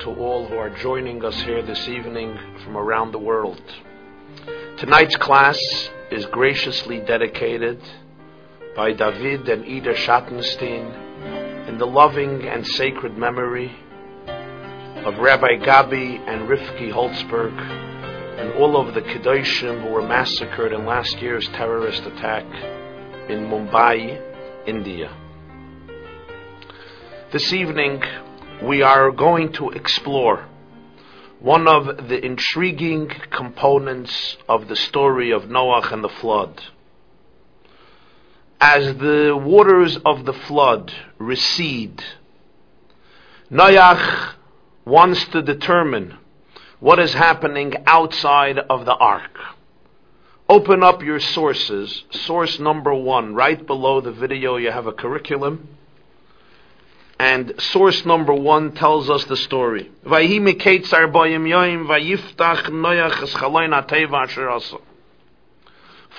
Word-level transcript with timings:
to 0.00 0.10
all 0.10 0.46
who 0.46 0.56
are 0.56 0.70
joining 0.70 1.24
us 1.24 1.40
here 1.42 1.62
this 1.62 1.88
evening 1.88 2.36
from 2.62 2.76
around 2.76 3.12
the 3.12 3.18
world. 3.18 3.60
Tonight's 4.76 5.16
class 5.16 5.58
is 6.10 6.26
graciously 6.26 7.00
dedicated 7.00 7.80
by 8.74 8.92
David 8.92 9.48
and 9.48 9.64
Ida 9.64 9.94
Schattenstein 9.94 11.68
in 11.68 11.78
the 11.78 11.86
loving 11.86 12.46
and 12.46 12.66
sacred 12.66 13.16
memory 13.16 13.74
of 14.26 15.18
Rabbi 15.18 15.56
Gabi 15.64 16.20
and 16.28 16.48
Rifki 16.48 16.92
Holtzberg 16.92 17.58
and 18.38 18.52
all 18.54 18.76
of 18.76 18.94
the 18.94 19.00
Kedoshim 19.00 19.82
who 19.82 19.92
were 19.94 20.06
massacred 20.06 20.72
in 20.72 20.84
last 20.84 21.16
year's 21.22 21.46
terrorist 21.48 22.02
attack 22.02 22.44
in 23.30 23.46
Mumbai, 23.46 24.20
India. 24.66 25.10
This 27.32 27.52
evening, 27.52 28.02
we 28.62 28.82
are 28.82 29.10
going 29.10 29.52
to 29.52 29.70
explore 29.70 30.46
one 31.40 31.68
of 31.68 32.08
the 32.08 32.24
intriguing 32.24 33.08
components 33.30 34.36
of 34.48 34.68
the 34.68 34.76
story 34.76 35.30
of 35.30 35.50
Noah 35.50 35.88
and 35.92 36.02
the 36.02 36.08
flood. 36.08 36.62
As 38.58 38.96
the 38.96 39.36
waters 39.36 39.98
of 40.04 40.24
the 40.24 40.32
flood 40.32 40.92
recede, 41.18 42.02
Noah 43.50 44.34
wants 44.86 45.26
to 45.28 45.42
determine 45.42 46.16
what 46.80 46.98
is 46.98 47.12
happening 47.12 47.74
outside 47.86 48.58
of 48.58 48.86
the 48.86 48.94
ark. 48.94 49.38
Open 50.48 50.82
up 50.82 51.02
your 51.02 51.20
sources. 51.20 52.04
Source 52.10 52.58
number 52.58 52.94
one, 52.94 53.34
right 53.34 53.66
below 53.66 54.00
the 54.00 54.12
video, 54.12 54.56
you 54.56 54.70
have 54.70 54.86
a 54.86 54.92
curriculum. 54.92 55.75
And 57.18 57.54
source 57.58 58.04
number 58.04 58.34
one 58.34 58.72
tells 58.72 59.08
us 59.08 59.24
the 59.24 59.36
story. 59.36 59.90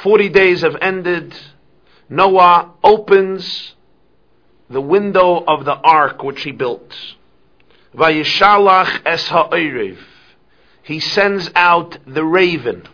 Forty 0.02 0.30
days 0.30 0.62
have 0.62 0.76
ended. 0.81 1.36
Noah 2.09 2.72
opens 2.84 3.76
the 4.70 4.81
window 4.81 5.44
of 5.45 5.66
the 5.66 5.76
ark 5.76 6.23
which 6.23 6.42
he 6.44 6.52
built. 6.52 6.94
He 10.83 11.00
sends 11.00 11.52
out 11.55 11.98
the 12.05 12.23
raven. 12.23 12.88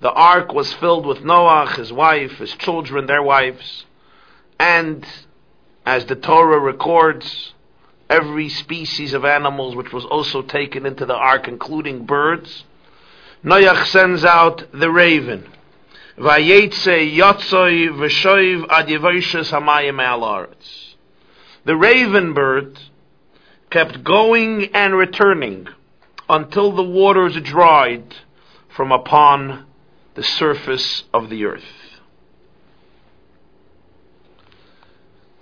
The 0.00 0.12
ark 0.12 0.52
was 0.52 0.72
filled 0.74 1.06
with 1.06 1.24
Noah, 1.24 1.72
his 1.76 1.92
wife, 1.92 2.32
his 2.32 2.52
children, 2.56 3.06
their 3.06 3.22
wives, 3.22 3.86
and 4.58 5.06
as 5.84 6.06
the 6.06 6.16
Torah 6.16 6.58
records, 6.58 7.52
every 8.08 8.48
species 8.48 9.12
of 9.14 9.24
animals 9.24 9.74
which 9.76 9.92
was 9.92 10.04
also 10.04 10.42
taken 10.42 10.86
into 10.86 11.06
the 11.06 11.14
ark, 11.14 11.48
including 11.48 12.04
birds. 12.06 12.64
Noach 13.44 13.86
sends 13.86 14.24
out 14.24 14.64
the 14.72 14.90
raven. 14.90 15.50
The 21.64 21.76
raven 21.76 22.34
bird 22.34 22.78
kept 23.70 24.04
going 24.04 24.74
and 24.74 24.94
returning 24.94 25.68
until 26.28 26.72
the 26.72 26.82
waters 26.82 27.40
dried 27.40 28.14
from 28.68 28.92
upon 28.92 29.66
the 30.14 30.22
surface 30.22 31.02
of 31.12 31.28
the 31.28 31.44
earth. 31.44 31.64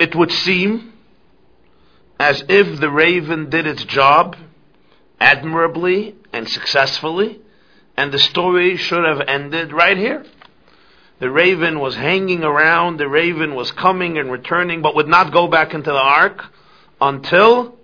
It 0.02 0.16
would 0.16 0.32
seem 0.32 0.94
as 2.18 2.42
if 2.48 2.80
the 2.80 2.90
raven 2.90 3.50
did 3.50 3.68
its 3.68 3.84
job 3.84 4.34
admirably 5.20 6.16
and 6.32 6.48
successfully, 6.48 7.38
and 7.96 8.10
the 8.10 8.18
story 8.18 8.76
should 8.76 9.04
have 9.04 9.20
ended 9.20 9.72
right 9.72 9.96
here. 9.96 10.24
The 11.20 11.30
raven 11.30 11.78
was 11.78 11.94
hanging 11.94 12.42
around, 12.42 12.96
the 12.96 13.06
raven 13.06 13.54
was 13.54 13.70
coming 13.70 14.18
and 14.18 14.32
returning, 14.32 14.82
but 14.82 14.96
would 14.96 15.06
not 15.06 15.32
go 15.32 15.46
back 15.46 15.72
into 15.72 15.92
the 15.92 16.02
ark 16.02 16.46
until 17.00 17.76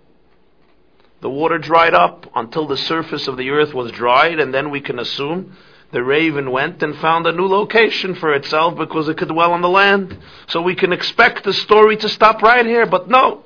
the 1.21 1.31
water 1.31 1.59
dried 1.59 1.95
up, 1.95 2.27
until 2.35 2.67
the 2.67 2.77
surface 2.77 3.29
of 3.29 3.37
the 3.37 3.51
earth 3.51 3.73
was 3.73 3.93
dried, 3.93 4.41
and 4.41 4.53
then 4.53 4.71
we 4.71 4.81
can 4.81 4.99
assume 4.99 5.57
the 5.91 6.03
raven 6.03 6.51
went 6.51 6.83
and 6.83 6.97
found 6.97 7.27
a 7.27 7.33
new 7.33 7.47
location 7.47 8.15
for 8.15 8.35
itself 8.35 8.77
because 8.77 9.09
it 9.09 9.17
could 9.17 9.29
dwell 9.29 9.53
on 9.53 9.63
the 9.63 9.69
land. 9.69 10.19
So 10.49 10.61
we 10.61 10.75
can 10.75 10.93
expect 10.93 11.45
the 11.45 11.53
story 11.53 11.97
to 11.99 12.09
stop 12.09 12.43
right 12.43 12.67
here, 12.67 12.85
but 12.85 13.09
no. 13.09 13.45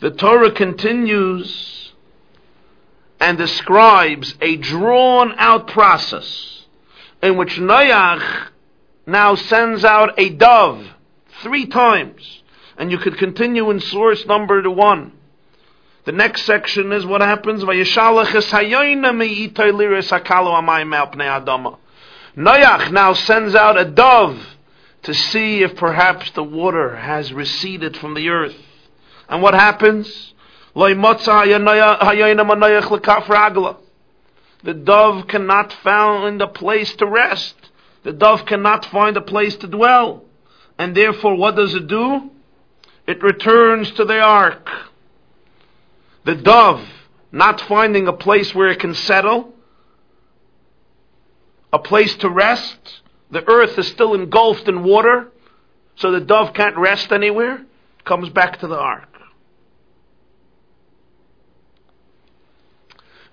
The 0.00 0.10
Torah 0.10 0.50
continues 0.50 1.92
and 3.20 3.38
describes 3.38 4.34
a 4.40 4.56
drawn 4.56 5.34
out 5.38 5.68
process 5.68 6.66
in 7.22 7.36
which 7.36 7.54
Noach 7.56 8.48
now 9.06 9.36
sends 9.36 9.84
out 9.84 10.18
a 10.18 10.28
dove 10.30 10.84
three 11.40 11.66
times. 11.66 12.42
And 12.76 12.90
you 12.90 12.98
could 12.98 13.16
continue 13.16 13.70
in 13.70 13.78
source 13.78 14.26
number 14.26 14.68
one. 14.68 15.12
The 16.04 16.12
next 16.12 16.42
section 16.42 16.92
is 16.92 17.06
what 17.06 17.20
happens. 17.20 17.64
Noach 17.64 17.96
now 22.90 23.12
sends 23.12 23.54
out 23.54 23.78
a 23.78 23.84
dove 23.84 24.44
to 25.02 25.14
see 25.14 25.62
if 25.62 25.76
perhaps 25.76 26.32
the 26.32 26.42
water 26.42 26.96
has 26.96 27.32
receded 27.32 27.96
from 27.96 28.14
the 28.14 28.30
earth. 28.30 28.56
And 29.28 29.40
what 29.42 29.54
happens? 29.54 30.34
The 30.74 30.94
dove 34.74 35.28
cannot 35.28 35.72
find 35.72 36.42
a 36.42 36.46
place 36.46 36.94
to 36.96 37.06
rest. 37.06 37.54
The 38.02 38.12
dove 38.12 38.46
cannot 38.46 38.86
find 38.86 39.16
a 39.16 39.20
place 39.20 39.56
to 39.56 39.66
dwell. 39.66 40.24
And 40.78 40.96
therefore, 40.96 41.36
what 41.36 41.56
does 41.56 41.74
it 41.74 41.86
do? 41.86 42.30
It 43.06 43.22
returns 43.22 43.90
to 43.92 44.04
the 44.04 44.20
ark. 44.20 44.68
The 46.24 46.34
dove 46.34 46.86
not 47.32 47.60
finding 47.62 48.06
a 48.06 48.12
place 48.12 48.54
where 48.54 48.68
it 48.68 48.78
can 48.78 48.94
settle, 48.94 49.52
a 51.72 51.78
place 51.78 52.14
to 52.16 52.28
rest. 52.28 53.00
The 53.30 53.48
earth 53.48 53.78
is 53.78 53.88
still 53.88 54.14
engulfed 54.14 54.68
in 54.68 54.84
water, 54.84 55.32
so 55.96 56.12
the 56.12 56.20
dove 56.20 56.52
can't 56.52 56.76
rest 56.76 57.10
anywhere. 57.12 57.64
Comes 58.04 58.28
back 58.28 58.60
to 58.60 58.66
the 58.66 58.78
ark. 58.78 59.08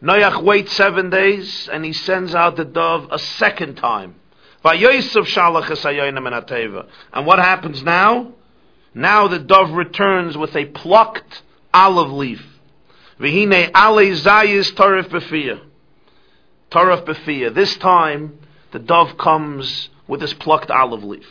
Noach 0.02 0.42
waits 0.42 0.72
seven 0.74 1.10
days 1.10 1.68
and 1.72 1.84
he 1.84 1.92
sends 1.92 2.34
out 2.34 2.56
the 2.56 2.64
dove 2.64 3.10
a 3.12 3.20
second 3.20 3.76
time. 3.76 4.16
And 7.14 7.26
what 7.26 7.40
happens 7.40 7.84
now? 7.84 8.32
Now 8.94 9.28
the 9.28 9.40
dove 9.40 9.72
returns 9.72 10.38
with 10.38 10.56
a 10.56 10.66
plucked 10.66 11.42
olive 11.74 12.12
leaf. 12.12 12.42
V'hine 13.20 13.72
ale 13.76 14.16
zayis 14.16 14.72
tarif 14.74 15.10
b'fiyah. 15.10 15.62
Tarif 16.72 17.06
b'fiyah. 17.06 17.54
This 17.54 17.76
time, 17.78 18.40
the 18.72 18.80
dove 18.80 19.18
comes 19.18 19.90
with 20.08 20.22
this 20.22 20.34
plucked 20.34 20.72
olive 20.72 21.04
leaf. 21.04 21.28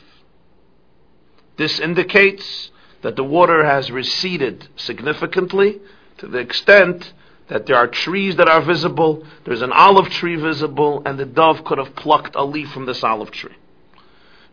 This 1.56 1.81
indicates 1.81 2.70
that 3.02 3.17
the 3.17 3.25
water 3.25 3.64
has 3.64 3.90
receded 3.90 4.69
significantly 4.76 5.81
to 6.19 6.26
the 6.26 6.38
extent 6.38 7.12
that 7.49 7.67
there 7.67 7.76
are 7.76 7.88
trees 7.88 8.37
that 8.37 8.49
are 8.49 8.61
visible, 8.61 9.25
there's 9.44 9.62
an 9.62 9.73
olive 9.73 10.11
tree 10.11 10.37
visible, 10.37 11.02
and 11.06 11.19
the 11.19 11.25
dove 11.25 11.64
could 11.64 11.79
have 11.79 11.94
plucked 11.96 12.37
a 12.37 12.44
leaf 12.44 12.70
from 12.70 12.87
this 12.87 13.02
olive 13.02 13.31
tree. 13.31 13.56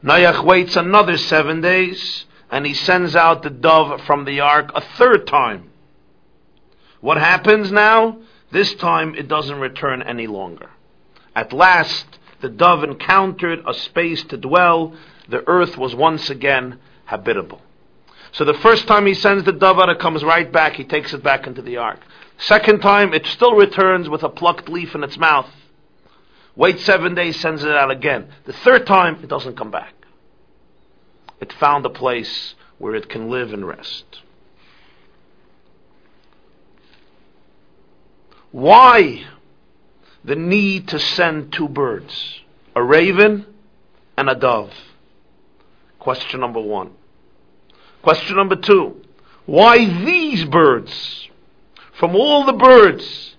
Noach 0.03 0.43
waits 0.43 0.75
another 0.75 1.17
seven 1.17 1.61
days, 1.61 2.25
and 2.49 2.65
he 2.65 2.73
sends 2.73 3.15
out 3.15 3.43
the 3.43 3.49
dove 3.49 4.01
from 4.01 4.23
the 4.25 4.39
ark 4.39 4.71
a 4.73 4.81
third 4.81 5.27
time. 5.27 5.71
What 7.05 7.17
happens 7.17 7.71
now? 7.71 8.17
This 8.49 8.73
time 8.73 9.13
it 9.13 9.27
doesn't 9.27 9.59
return 9.59 10.01
any 10.01 10.25
longer. 10.25 10.71
At 11.35 11.53
last, 11.53 12.17
the 12.41 12.49
dove 12.49 12.83
encountered 12.83 13.61
a 13.67 13.75
space 13.75 14.23
to 14.23 14.37
dwell. 14.37 14.95
The 15.29 15.47
earth 15.47 15.77
was 15.77 15.93
once 15.93 16.31
again 16.31 16.79
habitable. 17.05 17.61
So 18.31 18.43
the 18.43 18.55
first 18.55 18.87
time 18.87 19.05
he 19.05 19.13
sends 19.13 19.43
the 19.43 19.51
dove 19.51 19.77
out, 19.77 19.89
it 19.89 19.99
comes 19.99 20.23
right 20.23 20.51
back. 20.51 20.77
He 20.77 20.83
takes 20.83 21.13
it 21.13 21.21
back 21.21 21.45
into 21.45 21.61
the 21.61 21.77
ark. 21.77 21.99
Second 22.39 22.79
time, 22.79 23.13
it 23.13 23.27
still 23.27 23.53
returns 23.53 24.09
with 24.09 24.23
a 24.23 24.29
plucked 24.29 24.67
leaf 24.67 24.95
in 24.95 25.03
its 25.03 25.15
mouth. 25.15 25.51
Wait 26.55 26.79
seven 26.79 27.13
days, 27.13 27.39
sends 27.39 27.63
it 27.63 27.69
out 27.69 27.91
again. 27.91 28.29
The 28.45 28.53
third 28.53 28.87
time, 28.87 29.19
it 29.21 29.29
doesn't 29.29 29.57
come 29.57 29.69
back. 29.69 29.93
It 31.39 31.53
found 31.53 31.85
a 31.85 31.91
place 31.91 32.55
where 32.79 32.95
it 32.95 33.09
can 33.09 33.29
live 33.29 33.53
and 33.53 33.67
rest. 33.67 34.21
Why 38.55 39.25
the 40.23 40.37
need 40.37 40.87
to 40.87 40.97
send 40.97 41.51
two 41.51 41.67
birds? 41.67 42.39
A 42.73 42.81
raven 42.81 43.45
and 44.17 44.29
a 44.29 44.35
dove. 44.35 44.71
Question 45.99 46.39
number 46.39 46.61
one. 46.61 46.91
Question 48.01 48.37
number 48.37 48.55
two. 48.55 49.01
Why 49.45 49.79
these 50.05 50.45
birds? 50.45 51.27
From 51.99 52.15
all 52.15 52.45
the 52.45 52.53
birds 52.53 53.35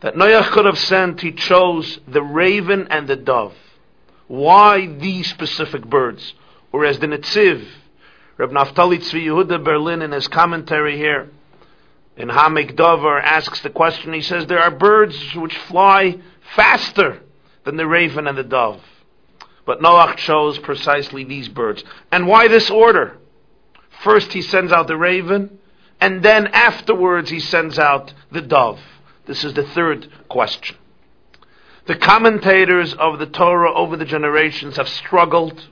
that 0.00 0.14
Noach 0.14 0.50
could 0.52 0.64
have 0.64 0.78
sent, 0.78 1.20
he 1.20 1.32
chose 1.32 2.00
the 2.08 2.22
raven 2.22 2.88
and 2.88 3.06
the 3.06 3.16
dove. 3.16 3.52
Why 4.26 4.86
these 4.86 5.28
specific 5.28 5.84
birds? 5.84 6.32
Or 6.72 6.86
as 6.86 6.98
the 6.98 7.08
Netziv, 7.08 7.62
Reb 8.38 8.52
Naftali 8.52 9.00
Tzvi 9.00 9.26
Yehuda 9.26 9.62
Berlin 9.62 10.00
in 10.00 10.12
his 10.12 10.28
commentary 10.28 10.96
here, 10.96 11.28
in 12.16 12.28
Haamek 12.28 12.76
Davar 12.76 13.22
asks 13.22 13.60
the 13.60 13.70
question, 13.70 14.12
he 14.12 14.22
says 14.22 14.46
there 14.46 14.62
are 14.62 14.70
birds 14.70 15.34
which 15.34 15.56
fly 15.56 16.18
faster 16.54 17.20
than 17.64 17.76
the 17.76 17.86
raven 17.86 18.26
and 18.26 18.38
the 18.38 18.44
dove. 18.44 18.80
But 19.66 19.80
Noach 19.80 20.16
chose 20.16 20.58
precisely 20.58 21.24
these 21.24 21.48
birds. 21.48 21.84
And 22.10 22.26
why 22.26 22.48
this 22.48 22.70
order? 22.70 23.18
First 24.02 24.32
he 24.32 24.40
sends 24.40 24.72
out 24.72 24.86
the 24.86 24.96
raven, 24.96 25.58
and 26.00 26.22
then 26.22 26.46
afterwards 26.48 27.30
he 27.30 27.40
sends 27.40 27.78
out 27.78 28.14
the 28.30 28.42
dove. 28.42 28.80
This 29.26 29.44
is 29.44 29.54
the 29.54 29.64
third 29.64 30.08
question. 30.28 30.76
The 31.86 31.96
commentators 31.96 32.94
of 32.94 33.18
the 33.18 33.26
Torah 33.26 33.74
over 33.74 33.96
the 33.96 34.04
generations 34.04 34.76
have 34.76 34.88
struggled 34.88 35.68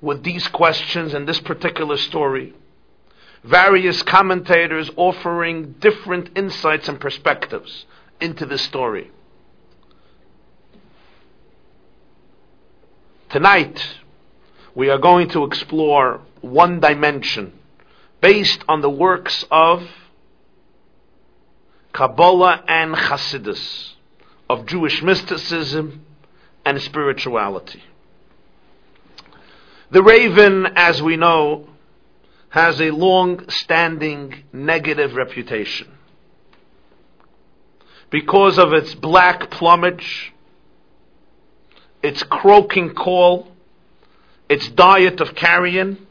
with 0.00 0.22
these 0.22 0.46
questions 0.48 1.14
and 1.14 1.28
this 1.28 1.40
particular 1.40 1.96
story. 1.96 2.54
Various 3.44 4.02
commentators 4.02 4.90
offering 4.96 5.72
different 5.80 6.30
insights 6.36 6.88
and 6.88 7.00
perspectives 7.00 7.86
into 8.20 8.46
the 8.46 8.58
story. 8.58 9.10
Tonight, 13.30 13.96
we 14.74 14.90
are 14.90 14.98
going 14.98 15.28
to 15.30 15.44
explore 15.44 16.20
one 16.40 16.80
dimension 16.80 17.52
based 18.20 18.62
on 18.68 18.80
the 18.80 18.90
works 18.90 19.44
of 19.50 19.82
Kabbalah 21.92 22.62
and 22.68 22.94
Hasidus, 22.94 23.94
of 24.48 24.66
Jewish 24.66 25.02
mysticism 25.02 26.04
and 26.64 26.80
spirituality. 26.80 27.82
The 29.90 30.02
raven, 30.02 30.66
as 30.76 31.02
we 31.02 31.16
know, 31.16 31.68
has 32.52 32.82
a 32.82 32.90
long 32.90 33.48
standing 33.48 34.44
negative 34.52 35.14
reputation. 35.14 35.88
Because 38.10 38.58
of 38.58 38.74
its 38.74 38.94
black 38.94 39.50
plumage, 39.50 40.34
its 42.02 42.22
croaking 42.24 42.92
call, 42.92 43.48
its 44.50 44.68
diet 44.68 45.22
of 45.22 45.34
carrion, 45.34 46.06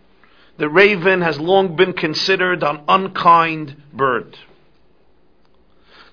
the 0.58 0.68
raven 0.68 1.22
has 1.22 1.40
long 1.40 1.76
been 1.76 1.94
considered 1.94 2.64
an 2.64 2.82
unkind 2.88 3.80
bird. 3.94 4.36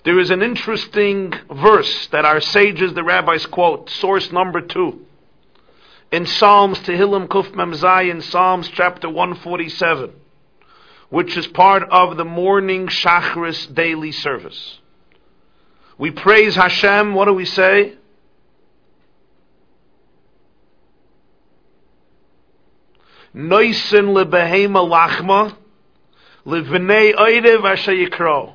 There 0.05 0.21
is 0.21 0.29
an 0.29 0.43
interesting 0.43 1.33
verse 1.51 2.07
that 2.09 2.27
our 2.27 2.43
sages, 2.43 2.93
the 2.93 3.03
rabbis 3.03 3.47
quote, 3.47 3.89
source 3.89 4.31
number 4.31 4.61
two, 4.61 5.07
in 6.11 6.27
Psalms 6.27 6.79
Tehillim 6.81 7.29
Kuf 7.29 7.55
Mem 7.55 7.73
Zayin, 7.73 8.23
Psalms 8.23 8.69
chapter 8.69 9.09
147, 9.09 10.13
which 11.11 11.37
is 11.37 11.47
part 11.47 11.83
of 11.91 12.17
the 12.17 12.25
morning 12.25 12.87
Shachris 12.87 13.73
daily 13.75 14.13
service. 14.13 14.79
We 15.99 16.11
praise 16.11 16.55
Hashem, 16.55 17.15
what 17.15 17.27
do 17.27 17.35
we 17.35 17.45
say? 17.45 17.95
Noisen 23.35 24.15
lebehema 24.15 24.89
lachma, 24.89 25.55
levnei 26.47 27.15
oidev 27.15 27.61
ashayikro. 27.61 28.55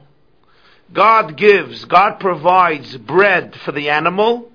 God 0.91 1.37
gives, 1.37 1.85
God 1.85 2.19
provides 2.19 2.97
bread 2.97 3.55
for 3.55 3.71
the 3.71 3.89
animal, 3.89 4.51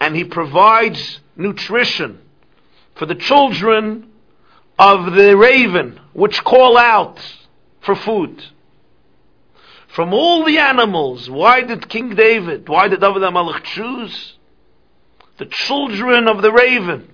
and 0.00 0.16
He 0.16 0.24
provides 0.24 1.20
nutrition 1.36 2.20
for 2.94 3.06
the 3.06 3.14
children 3.14 4.10
of 4.78 5.14
the 5.14 5.36
raven, 5.36 6.00
which 6.12 6.42
call 6.44 6.76
out 6.76 7.18
for 7.80 7.94
food. 7.94 8.44
From 9.88 10.14
all 10.14 10.44
the 10.44 10.58
animals, 10.58 11.28
why 11.28 11.62
did 11.62 11.88
King 11.88 12.14
David, 12.14 12.68
why 12.68 12.88
did 12.88 13.00
David 13.00 13.22
HaMelech 13.22 13.62
choose? 13.64 14.34
The 15.38 15.46
children 15.46 16.28
of 16.28 16.40
the 16.42 16.52
raven. 16.52 17.08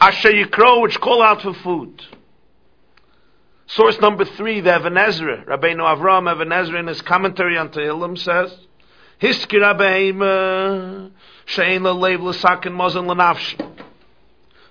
Asher 0.00 0.32
Yikro, 0.32 0.82
which 0.82 0.98
call 1.00 1.22
out 1.22 1.42
for 1.42 1.54
food. 1.54 2.02
Source 3.66 4.00
number 4.00 4.24
three, 4.24 4.60
the 4.60 4.74
Even 4.74 4.94
HaEzra, 4.94 5.46
Rabbeinu 5.46 5.82
Avram 5.96 6.32
Even 6.32 6.76
in 6.76 6.86
his 6.88 7.02
commentary 7.02 7.56
on 7.56 7.68
Tehillim 7.68 8.18
says, 8.18 8.52
Hiski 9.22 9.60
Rabbeim 9.60 11.12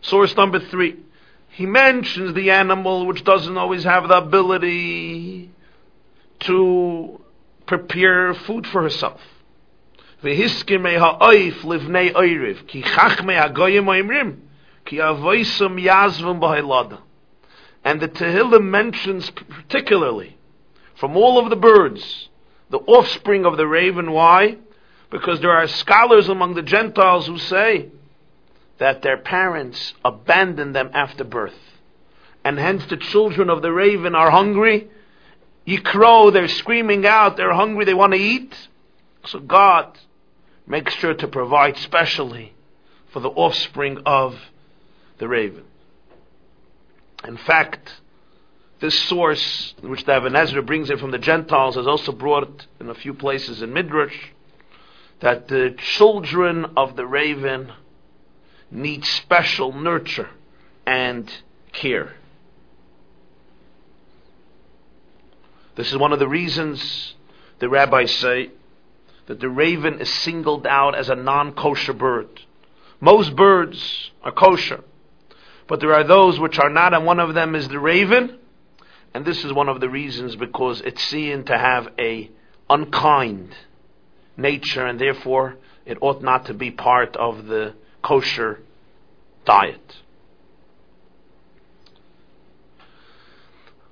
Source 0.01 0.35
number 0.37 0.59
three, 0.59 0.95
he 1.49 1.65
mentions 1.65 2.33
the 2.33 2.51
animal 2.51 3.05
which 3.05 3.23
doesn't 3.23 3.57
always 3.57 3.83
have 3.83 4.07
the 4.07 4.17
ability 4.17 5.49
to 6.41 7.19
prepare 7.65 8.33
food 8.33 8.65
for 8.65 8.81
herself. 8.81 9.19
Ki 10.21 10.35
Ki. 14.85 15.03
And 17.83 18.01
the 18.01 18.07
Tehillim 18.07 18.63
mentions 18.63 19.29
particularly 19.29 20.37
from 20.95 21.15
all 21.17 21.39
of 21.39 21.49
the 21.49 21.55
birds, 21.55 22.29
the 22.69 22.79
offspring 22.79 23.45
of 23.45 23.57
the 23.57 23.67
raven. 23.67 24.11
Why? 24.11 24.57
Because 25.09 25.39
there 25.39 25.51
are 25.51 25.67
scholars 25.67 26.29
among 26.29 26.55
the 26.55 26.61
Gentiles 26.61 27.27
who 27.27 27.37
say 27.39 27.89
that 28.77 29.01
their 29.01 29.17
parents 29.17 29.93
abandoned 30.05 30.75
them 30.75 30.91
after 30.93 31.23
birth. 31.23 31.57
And 32.43 32.57
hence 32.57 32.85
the 32.85 32.97
children 32.97 33.49
of 33.49 33.61
the 33.61 33.71
raven 33.71 34.15
are 34.15 34.31
hungry. 34.31 34.89
You 35.65 35.81
crow, 35.81 36.31
they're 36.31 36.47
screaming 36.47 37.05
out, 37.05 37.37
they're 37.37 37.53
hungry, 37.53 37.85
they 37.85 37.93
want 37.93 38.13
to 38.13 38.19
eat. 38.19 38.55
So 39.25 39.39
God 39.39 39.97
makes 40.65 40.93
sure 40.93 41.13
to 41.13 41.27
provide 41.27 41.77
specially 41.77 42.53
for 43.11 43.19
the 43.19 43.29
offspring 43.29 43.99
of 44.05 44.39
the 45.17 45.27
raven. 45.27 45.63
In 47.27 47.37
fact, 47.37 47.91
this 48.79 48.97
source, 48.97 49.73
which 49.81 50.05
the 50.05 50.13
Ezra 50.13 50.63
brings 50.63 50.89
in 50.89 50.97
from 50.97 51.11
the 51.11 51.17
Gentiles, 51.17 51.75
is 51.75 51.87
also 51.87 52.13
brought 52.13 52.67
in 52.79 52.89
a 52.89 52.95
few 52.95 53.13
places 53.13 53.61
in 53.61 53.73
Midrash, 53.73 54.15
that 55.21 55.47
the 55.47 55.75
children 55.77 56.65
of 56.77 56.95
the 56.95 57.05
raven 57.05 57.71
need 58.71 59.03
special 59.03 59.73
nurture 59.73 60.29
and 60.85 61.31
care. 61.73 62.15
This 65.75 65.91
is 65.91 65.97
one 65.97 66.13
of 66.13 66.19
the 66.19 66.27
reasons 66.27 67.15
the 67.59 67.69
rabbis 67.69 68.11
say 68.11 68.51
that 69.27 69.39
the 69.39 69.49
raven 69.49 69.99
is 69.99 70.09
singled 70.09 70.65
out 70.65 70.95
as 70.95 71.09
a 71.09 71.15
non 71.15 71.53
kosher 71.53 71.93
bird. 71.93 72.41
Most 72.99 73.35
birds 73.35 74.11
are 74.23 74.31
kosher. 74.31 74.83
But 75.67 75.79
there 75.79 75.93
are 75.93 76.03
those 76.03 76.39
which 76.39 76.57
are 76.57 76.69
not, 76.69 76.93
and 76.93 77.05
one 77.05 77.19
of 77.19 77.33
them 77.35 77.53
is 77.53 77.67
the 77.67 77.79
raven. 77.79 78.39
And 79.13 79.23
this 79.23 79.45
is 79.45 79.53
one 79.53 79.69
of 79.69 79.79
the 79.79 79.89
reasons 79.89 80.35
because 80.35 80.81
it's 80.81 81.03
seen 81.03 81.43
to 81.45 81.57
have 81.57 81.89
a 81.99 82.29
unkind 82.69 83.55
nature, 84.39 84.85
and 84.85 84.99
therefore 84.99 85.57
it 85.85 85.97
ought 86.01 86.21
not 86.23 86.45
to 86.45 86.53
be 86.53 86.71
part 86.71 87.15
of 87.15 87.45
the 87.45 87.73
kosher 88.01 88.59
diet. 89.45 89.97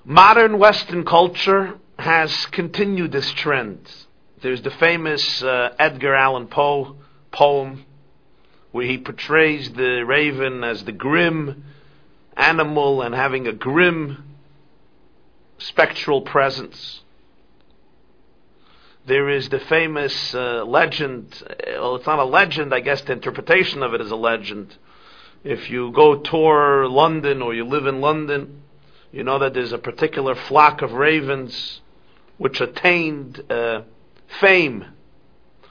Modern 0.06 0.58
Western 0.58 1.04
culture 1.04 1.74
has 2.00 2.46
continued 2.48 3.12
this 3.12 3.30
trend. 3.34 3.92
There's 4.42 4.62
the 4.62 4.72
famous 4.72 5.44
uh, 5.44 5.74
Edgar 5.78 6.16
Allan 6.16 6.48
Poe 6.48 6.96
poem 7.32 7.86
where 8.72 8.86
he 8.86 8.98
portrays 8.98 9.72
the 9.72 10.06
raven 10.06 10.64
as 10.64 10.84
the 10.84 10.92
grim 10.92 11.64
animal 12.36 13.02
and 13.02 13.16
having 13.16 13.48
a 13.48 13.52
grim 13.52 14.24
spectral 15.58 16.22
presence. 16.22 17.02
There 19.08 19.30
is 19.30 19.48
the 19.48 19.62
famous 19.62 20.36
uh, 20.36 20.66
legend, 20.66 21.42
well, 21.66 21.96
it's 21.96 22.06
not 22.06 22.20
a 22.20 22.26
legend, 22.26 22.74
I 22.74 22.82
guess 22.82 23.00
the 23.00 23.14
interpretation 23.14 23.82
of 23.82 23.94
it 23.94 24.02
is 24.02 24.12
a 24.12 24.18
legend. 24.18 24.76
If 25.46 25.70
you 25.70 25.94
go 25.94 26.18
tour 26.18 26.90
London 26.90 27.42
or 27.42 27.54
you 27.54 27.64
live 27.64 27.88
in 27.88 28.02
London, 28.02 28.64
you 29.14 29.24
know 29.24 29.40
that 29.40 29.54
there's 29.54 29.72
a 29.72 29.78
particular 29.78 30.36
flock 30.36 30.82
of 30.82 30.92
ravens 30.92 31.80
which 32.38 32.60
attained 32.60 33.50
uh, 33.50 33.84
fame 34.42 34.84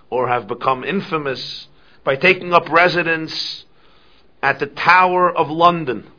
or 0.09 0.29
have 0.29 0.49
become 0.49 0.83
infamous 0.83 1.69
by 2.05 2.17
taking 2.17 2.55
up 2.55 2.71
residence 2.71 3.67
at 4.43 4.61
the 4.61 4.67
Tower 4.67 5.31
of 5.31 5.51
London. 5.51 6.11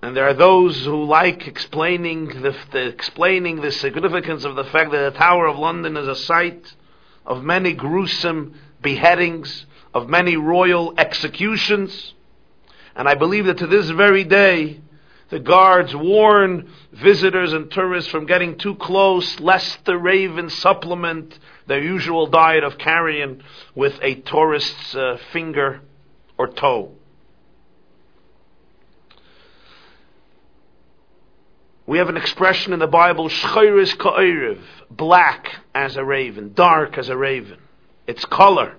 And 0.00 0.16
there 0.16 0.28
are 0.28 0.34
those 0.34 0.84
who 0.84 1.04
like 1.04 1.48
explaining 1.48 2.28
the, 2.28 2.56
the, 2.70 2.86
explaining 2.86 3.60
the 3.60 3.72
significance 3.72 4.44
of 4.44 4.54
the 4.54 4.64
fact 4.64 4.92
that 4.92 5.12
the 5.12 5.18
Tower 5.18 5.46
of 5.46 5.58
London 5.58 5.96
is 5.96 6.06
a 6.06 6.14
site 6.14 6.72
of 7.26 7.42
many 7.42 7.72
gruesome 7.72 8.54
beheadings, 8.80 9.66
of 9.92 10.08
many 10.08 10.36
royal 10.36 10.94
executions. 10.96 12.14
And 12.94 13.08
I 13.08 13.14
believe 13.14 13.46
that 13.46 13.58
to 13.58 13.66
this 13.66 13.90
very 13.90 14.22
day, 14.22 14.80
the 15.30 15.40
guards 15.40 15.94
warn 15.94 16.70
visitors 16.92 17.52
and 17.52 17.70
tourists 17.70 18.10
from 18.10 18.24
getting 18.24 18.56
too 18.56 18.76
close, 18.76 19.40
lest 19.40 19.84
the 19.84 19.98
ravens 19.98 20.54
supplement 20.54 21.38
their 21.66 21.82
usual 21.82 22.28
diet 22.28 22.64
of 22.64 22.78
carrion 22.78 23.42
with 23.74 23.98
a 24.00 24.14
tourist's 24.14 24.94
uh, 24.94 25.18
finger 25.32 25.80
or 26.38 26.48
toe. 26.48 26.92
We 31.88 31.96
have 31.96 32.10
an 32.10 32.18
expression 32.18 32.74
in 32.74 32.80
the 32.80 32.86
Bible, 32.86 33.30
shchayris 33.30 33.96
ka'iriv, 33.96 34.60
black 34.90 35.56
as 35.74 35.96
a 35.96 36.04
raven, 36.04 36.52
dark 36.52 36.98
as 36.98 37.08
a 37.08 37.16
raven. 37.16 37.56
Its 38.06 38.26
color 38.26 38.76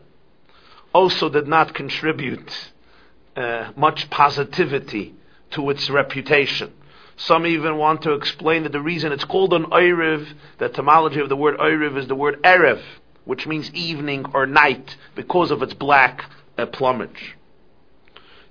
also 0.94 1.28
did 1.28 1.48
not 1.48 1.74
contribute 1.74 2.72
uh, 3.36 3.72
much 3.76 4.12
positivity 4.12 5.16
to 5.50 5.72
its 5.72 5.90
reputation. 5.90 6.72
Some 7.18 7.48
even 7.48 7.78
want 7.78 8.04
to 8.04 8.14
explain 8.14 8.62
that 8.62 8.74
the 8.74 8.80
reason 8.80 9.12
it's 9.12 9.26
called 9.26 9.56
an 9.56 9.66
Eiriv, 9.72 10.32
the 10.60 10.66
etymology 10.66 11.20
of 11.20 11.30
the 11.30 11.36
word 11.36 11.58
Eiriv 11.58 11.98
is 11.98 12.06
the 12.06 12.14
word 12.14 12.40
Erev, 12.44 12.84
which 13.26 13.48
means 13.48 13.74
evening 13.74 14.28
or 14.36 14.46
night, 14.46 14.98
because 15.16 15.50
of 15.50 15.64
its 15.64 15.74
black 15.74 16.26
uh, 16.60 16.68
plumage. 16.68 17.36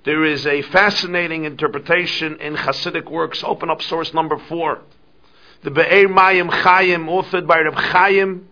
There 0.05 0.23
is 0.23 0.47
a 0.47 0.61
fascinating 0.61 1.43
interpretation 1.43 2.39
in 2.39 2.55
Hasidic 2.55 3.11
works. 3.11 3.43
Open 3.43 3.69
up 3.69 3.81
source 3.81 4.13
number 4.13 4.37
four. 4.37 4.79
The 5.63 5.71
Be'er 5.71 6.07
Mayim 6.07 6.49
Chaim, 6.49 7.07
authored 7.07 7.45
by 7.45 7.59
Reb 7.59 7.75
Chaim 7.75 8.47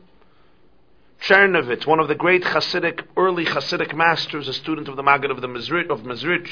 Chernovitz, 1.22 1.88
one 1.88 2.01
of 2.01 2.10
the 2.10 2.16
great 2.16 2.44
Hasidic, 2.44 3.04
early 3.16 3.46
Hasidic 3.46 3.96
masters, 3.96 4.50
a 4.50 4.54
student 4.54 4.89
of 4.89 4.98
the 4.98 5.04
Maggid 5.04 5.32
of 5.32 5.39
the 5.39 5.48
Mezrit, 5.48 5.89
of 5.89 6.01
Mezrich. 6.01 6.50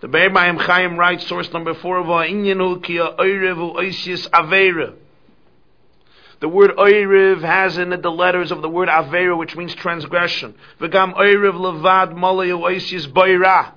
The 0.00 0.08
Be'er 0.08 0.30
Mayim 0.30 0.58
Chaim 0.58 0.96
writes, 0.96 1.26
source 1.26 1.52
number 1.52 1.74
four, 1.74 2.02
oisius 2.02 2.40
avera. 4.30 4.94
The 6.40 6.48
word 6.48 6.70
oiriv 6.78 7.42
has 7.42 7.76
in 7.76 7.92
it 7.92 8.00
the 8.00 8.10
letters 8.10 8.50
of 8.50 8.62
the 8.62 8.70
word 8.70 8.88
avera, 8.88 9.36
which 9.36 9.54
means 9.54 9.74
transgression. 9.74 10.54
V'gam 10.80 11.14
oiriv 11.14 11.52
levad 11.52 12.14
malayu 12.14 12.60
oisius 12.60 13.06
boirah. 13.06 13.74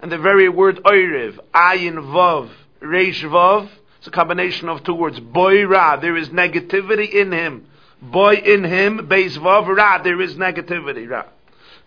And 0.00 0.12
the 0.12 0.18
very 0.18 0.48
word 0.48 0.82
oiriv, 0.84 1.38
ayin 1.54 1.94
vav, 1.94 2.50
reish 2.82 3.22
vav, 3.22 3.68
it's 3.98 4.06
a 4.06 4.10
combination 4.10 4.68
of 4.68 4.84
two 4.84 4.94
words. 4.94 5.18
Boy 5.18 5.66
ra, 5.66 5.96
there 5.96 6.16
is 6.16 6.28
negativity 6.28 7.10
in 7.12 7.32
him. 7.32 7.66
Boy 8.00 8.34
in 8.34 8.62
him, 8.62 9.08
beis 9.08 9.38
vav 9.38 9.66
ra, 9.66 9.98
there 9.98 10.20
is 10.20 10.34
negativity 10.36 11.08
ra. 11.08 11.24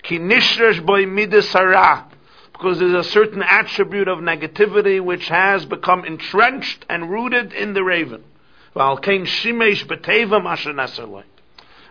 Ki 0.02 0.18
nishresh 0.18 0.86
boy 0.86 1.06
midas 1.06 1.54
hara, 1.54 2.08
because 2.52 2.80
there's 2.80 3.06
a 3.06 3.10
certain 3.10 3.42
attribute 3.44 4.08
of 4.08 4.20
negativity 4.20 5.00
which 5.02 5.30
has 5.30 5.66
become 5.66 6.04
entrenched 6.04 6.86
and 6.90 7.10
rooted 7.10 7.54
in 7.54 7.74
the 7.74 7.84
raven. 7.84 8.24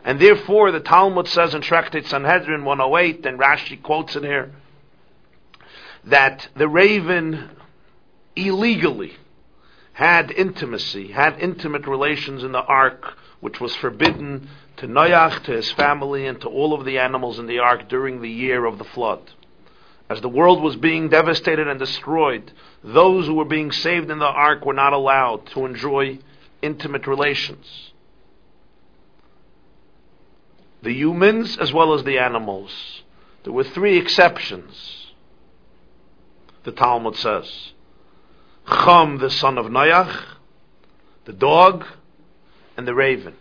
And 0.04 0.20
therefore, 0.20 0.70
the 0.72 0.80
Talmud 0.80 1.28
says 1.28 1.54
in 1.54 1.62
Tractate 1.62 2.06
Sanhedrin 2.06 2.64
108, 2.64 3.26
and 3.26 3.38
Rashi 3.38 3.82
quotes 3.82 4.14
it 4.14 4.24
here, 4.24 4.52
that 6.10 6.48
the 6.56 6.68
raven 6.68 7.50
illegally 8.34 9.16
had 9.92 10.30
intimacy, 10.30 11.08
had 11.08 11.40
intimate 11.40 11.86
relations 11.86 12.44
in 12.44 12.52
the 12.52 12.62
ark, 12.62 13.16
which 13.40 13.60
was 13.60 13.74
forbidden 13.76 14.48
to 14.76 14.86
Noach, 14.86 15.42
to 15.44 15.52
his 15.52 15.70
family, 15.72 16.26
and 16.26 16.40
to 16.40 16.48
all 16.48 16.72
of 16.72 16.84
the 16.84 16.98
animals 16.98 17.38
in 17.38 17.46
the 17.46 17.58
ark 17.58 17.88
during 17.88 18.22
the 18.22 18.30
year 18.30 18.64
of 18.64 18.78
the 18.78 18.84
flood. 18.84 19.20
As 20.08 20.20
the 20.20 20.28
world 20.28 20.62
was 20.62 20.76
being 20.76 21.08
devastated 21.08 21.66
and 21.68 21.78
destroyed, 21.78 22.52
those 22.82 23.26
who 23.26 23.34
were 23.34 23.44
being 23.44 23.72
saved 23.72 24.10
in 24.10 24.18
the 24.18 24.24
ark 24.24 24.64
were 24.64 24.72
not 24.72 24.92
allowed 24.92 25.46
to 25.48 25.66
enjoy 25.66 26.18
intimate 26.62 27.06
relations. 27.06 27.92
The 30.82 30.94
humans 30.94 31.58
as 31.58 31.72
well 31.72 31.92
as 31.92 32.04
the 32.04 32.18
animals. 32.18 33.02
There 33.42 33.52
were 33.52 33.64
three 33.64 33.98
exceptions 33.98 34.97
the 36.68 36.72
Talmud 36.72 37.16
says. 37.16 37.72
Chum, 38.66 39.16
the 39.16 39.30
son 39.30 39.56
of 39.56 39.66
Noach, 39.66 40.14
the 41.24 41.32
dog, 41.32 41.86
and 42.76 42.86
the 42.86 42.94
raven. 42.94 43.34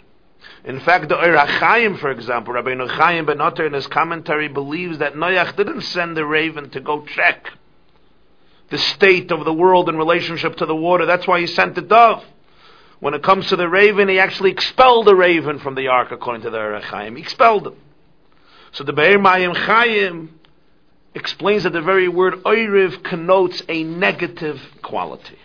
In 0.64 0.80
fact, 0.80 1.10
the 1.10 1.18
Ohr 1.18 1.36
HaChaim, 1.36 2.00
for 2.00 2.10
example, 2.10 2.54
Rabbi 2.54 2.74
Chaim 2.88 3.26
ben 3.26 3.42
Attar 3.42 3.66
in 3.66 3.74
his 3.74 3.86
commentary 3.88 4.48
believes 4.48 5.00
that 5.00 5.16
Noach 5.16 5.58
didn't 5.58 5.82
send 5.82 6.16
the 6.16 6.26
raven 6.26 6.70
to 6.70 6.80
go 6.80 7.06
check 7.06 7.52
the 8.70 8.78
state 8.78 9.30
of 9.32 9.44
the 9.44 9.54
world 9.54 9.90
in 9.90 9.98
relationship 9.98 10.56
to 10.58 10.66
the 10.66 10.76
water. 10.76 11.06
That's 11.06 11.28
why 11.28 11.42
he 11.42 11.48
sent 11.48 11.76
the 11.76 11.82
dove. 11.82 12.24
When 13.00 13.14
it 13.14 13.24
comes 13.24 13.48
to 13.48 13.58
the 13.58 13.68
raven, 13.68 14.08
he 14.08 14.20
actually 14.20 14.52
expelled 14.52 15.06
the 15.06 15.16
raven 15.16 15.60
from 15.60 15.76
the 15.76 15.90
ark, 15.90 16.12
according 16.12 16.44
to 16.44 16.50
the 16.50 16.60
Ohr 16.60 16.80
HaChaim. 16.80 17.18
He 17.18 17.24
expelled 17.24 17.68
him. 17.68 17.76
So 18.72 18.86
the 18.86 18.94
Be'er 18.94 19.20
Mayim 19.20 19.54
Chayim 19.54 20.30
explains 21.18 21.64
that 21.64 21.74
the 21.74 21.82
very 21.82 22.08
word 22.08 22.36
oiriv 22.44 23.04
connotes 23.04 23.64
a 23.68 23.84
negative 23.84 24.62
quality. 24.82 25.38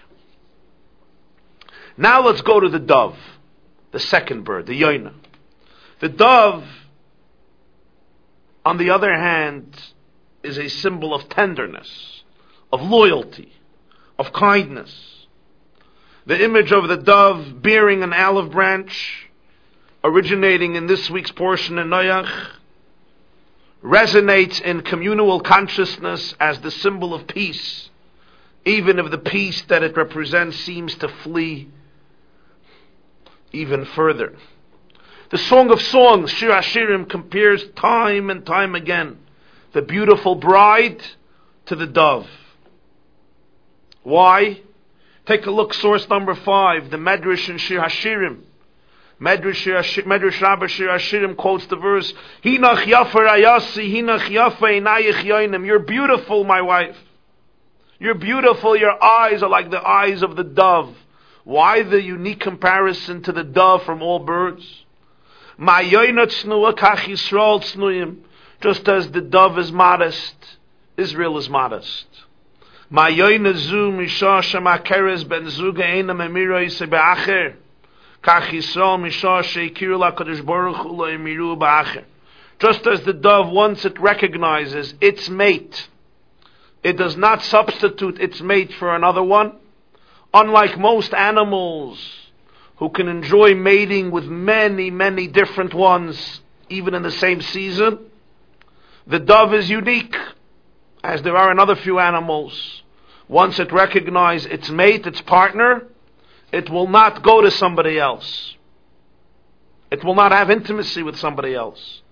Now 1.97 2.23
let's 2.23 2.43
go 2.43 2.61
to 2.61 2.69
the 2.69 2.79
dove, 2.79 3.17
the 3.91 3.99
second 3.99 4.45
bird, 4.45 4.67
the 4.67 4.81
yoina. 4.81 5.15
The 6.01 6.09
dove, 6.09 6.65
on 8.65 8.77
the 8.77 8.91
other 8.91 9.13
hand, 9.13 9.77
is 10.43 10.59
a 10.59 10.69
symbol 10.69 11.15
of 11.15 11.29
tenderness, 11.29 12.23
of 12.73 12.83
loyalty, 12.83 13.53
of 14.19 14.33
kindness. 14.33 15.27
The 16.27 16.45
image 16.45 16.73
of 16.73 16.89
the 16.89 16.97
dove 16.97 17.63
bearing 17.63 18.03
an 18.03 18.13
olive 18.13 18.51
branch, 18.51 19.29
originating 20.05 20.75
in 20.75 20.87
this 20.87 21.09
week's 21.11 21.33
portion 21.33 21.79
in 21.79 21.89
Noach, 21.89 22.31
resonates 23.83 24.61
in 24.61 24.83
communal 24.83 25.41
consciousness 25.41 26.35
as 26.39 26.61
the 26.61 26.71
symbol 26.71 27.15
of 27.15 27.27
peace, 27.27 27.91
even 28.65 28.99
if 28.99 29.11
the 29.11 29.19
peace 29.19 29.63
that 29.63 29.83
it 29.83 29.97
represents 29.97 30.57
seems 30.61 30.95
to 30.97 31.09
flee 31.09 31.69
even 33.53 33.85
further. 33.85 34.35
The 35.31 35.39
Song 35.39 35.71
of 35.71 35.81
Songs, 35.81 36.31
Shir 36.31 36.51
Hashirim, 36.51 37.09
compares 37.09 37.65
time 37.75 38.31
and 38.31 38.45
time 38.45 38.75
again 38.75 39.19
the 39.73 39.83
beautiful 39.83 40.35
bride 40.35 41.03
to 41.67 41.75
the 41.75 41.87
dove. 41.87 42.29
Why? 44.03 44.61
Take 45.27 45.47
a 45.47 45.51
look, 45.51 45.73
source 45.75 46.09
number 46.09 46.35
five, 46.35 46.91
the 46.91 46.97
Medrash 46.99 47.49
in 47.49 47.59
Shir 47.59 47.81
Hashirim. 47.81 48.41
Medrash 49.23 50.43
Rabba 50.43 50.67
Shir 50.67 50.89
Hashirim 50.89 51.37
quotes 51.37 51.67
the 51.67 51.77
verse, 51.77 52.13
Hinach 52.43 52.85
yafer 52.85 53.29
ayasi, 53.29 53.89
hinach 53.89 54.29
yafa 54.29 54.59
einayich 54.59 55.23
yoinim. 55.23 55.65
You're 55.65 55.79
beautiful, 55.79 56.43
my 56.43 56.61
wife. 56.61 56.97
You're 58.01 58.17
beautiful, 58.17 58.75
your 58.75 59.01
eyes 59.01 59.45
are 59.45 59.49
like 59.49 59.71
the 59.71 59.81
eyes 59.81 60.23
of 60.23 60.35
the 60.35 60.43
dove. 60.43 60.97
Why 61.45 61.85
the 61.85 62.03
unique 62.03 62.41
comparison 62.41 63.23
to 63.23 63.31
the 63.31 63.45
dove 63.45 63.85
from 63.85 64.03
all 64.03 64.19
birds? 64.19 64.65
Just 68.61 68.89
as 68.89 69.11
the 69.13 69.21
dove 69.21 69.59
is 69.59 69.71
modest, 69.71 70.35
Israel 70.97 71.39
is 71.39 71.49
modest. 71.49 72.07
Ben 72.91 73.15
Zuga 75.55 75.87
just 82.63 82.87
as 82.87 83.03
the 83.03 83.13
dove, 83.13 83.51
once 83.51 83.85
it 83.85 83.99
recognizes 83.99 84.95
its 85.01 85.29
mate, 85.29 85.89
it 86.85 86.97
does 86.97 87.17
not 87.17 87.43
substitute 87.43 88.21
its 88.21 88.41
mate 88.41 88.73
for 88.75 88.95
another 88.95 89.23
one. 89.23 89.57
Unlike 90.33 90.79
most 90.79 91.13
animals 91.13 91.99
who 92.77 92.89
can 92.91 93.09
enjoy 93.09 93.55
mating 93.55 94.11
with 94.11 94.25
many, 94.25 94.91
many 94.91 95.27
different 95.27 95.75
ones, 95.75 96.41
even 96.69 96.95
in 96.95 97.03
the 97.03 97.11
same 97.11 97.43
season, 97.43 97.99
the 99.07 99.19
dove 99.19 99.53
is 99.53 99.69
unique, 99.69 100.17
as 101.03 101.23
there 101.23 101.37
are 101.37 101.51
in 101.51 101.59
other 101.59 101.77
few 101.77 101.99
animals. 101.99 102.83
Once 103.29 103.59
it 103.59 103.73
recognizes 103.73 104.47
its 104.47 104.71
mate, 104.71 105.07
its 105.07 105.21
partner, 105.23 105.87
it 106.53 106.69
will 106.71 106.89
not 106.89 107.23
go 107.23 107.41
to 107.41 107.51
somebody 107.51 107.99
else. 107.99 108.57
It 109.91 110.05
will 110.05 110.15
not 110.15 110.33
have 110.33 110.51
intimacy 110.51 111.03
with 111.03 111.19
somebody 111.19 111.55
else. 111.55 112.03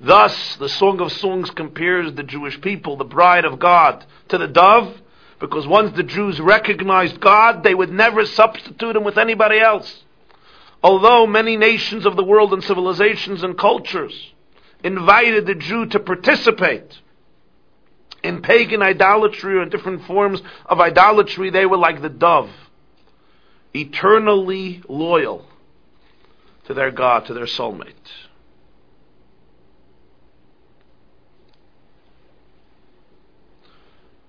Thus, 0.00 0.56
the 0.56 0.68
Song 0.68 1.00
of 1.00 1.12
Songs 1.12 1.50
compares 1.50 2.12
the 2.12 2.24
Jewish 2.24 2.60
people, 2.60 2.96
the 2.96 3.04
bride 3.04 3.44
of 3.44 3.58
God, 3.58 4.04
to 4.28 4.38
the 4.38 4.48
dove, 4.48 5.00
Because 5.38 5.66
once 5.66 5.96
the 5.96 6.04
Jews 6.04 6.40
recognized 6.40 7.20
God, 7.20 7.64
they 7.64 7.74
would 7.74 7.90
never 7.90 8.24
substitute 8.24 8.94
him 8.94 9.02
with 9.02 9.18
anybody 9.18 9.58
else. 9.58 10.04
Although 10.82 11.26
many 11.26 11.56
nations 11.56 12.06
of 12.06 12.14
the 12.16 12.24
world 12.24 12.52
and 12.52 12.62
civilizations 12.62 13.42
and 13.42 13.58
cultures 13.58 14.32
invited 14.84 15.46
the 15.46 15.56
Jew 15.56 15.86
to 15.86 15.98
participate 15.98 16.98
in 18.22 18.42
pagan 18.42 18.82
idolatry 18.82 19.56
or 19.56 19.62
in 19.62 19.68
different 19.68 20.04
forms 20.04 20.40
of 20.66 20.80
idolatry, 20.80 21.50
they 21.50 21.66
were 21.66 21.76
like 21.76 22.02
the 22.02 22.08
dove, 22.08 22.50
eternally 23.74 24.82
loyal 24.88 25.46
to 26.64 26.74
their 26.74 26.90
God, 26.90 27.26
to 27.26 27.34
their 27.34 27.46
soulmate. 27.46 27.94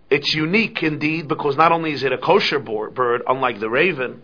It's 0.10 0.34
unique 0.34 0.84
indeed 0.84 1.28
because 1.28 1.58
not 1.58 1.72
only 1.72 1.92
is 1.92 2.04
it 2.04 2.12
a 2.12 2.18
kosher 2.20 2.60
bird, 2.60 3.24
unlike 3.28 3.60
the 3.60 3.70
raven, 3.70 4.22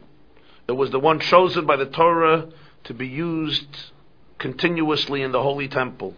it 0.67 0.73
was 0.73 0.91
the 0.91 0.99
one 0.99 1.19
chosen 1.19 1.65
by 1.65 1.77
the 1.77 1.87
Torah 1.87 2.49
to 2.83 2.93
be 2.93 3.07
used 3.07 3.91
continuously 4.37 5.23
in 5.23 5.31
the 5.31 5.41
holy 5.41 5.67
temple 5.67 6.13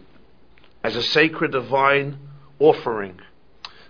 as 0.84 0.94
a 0.94 1.02
sacred 1.02 1.52
divine 1.52 2.18
offering, 2.58 3.20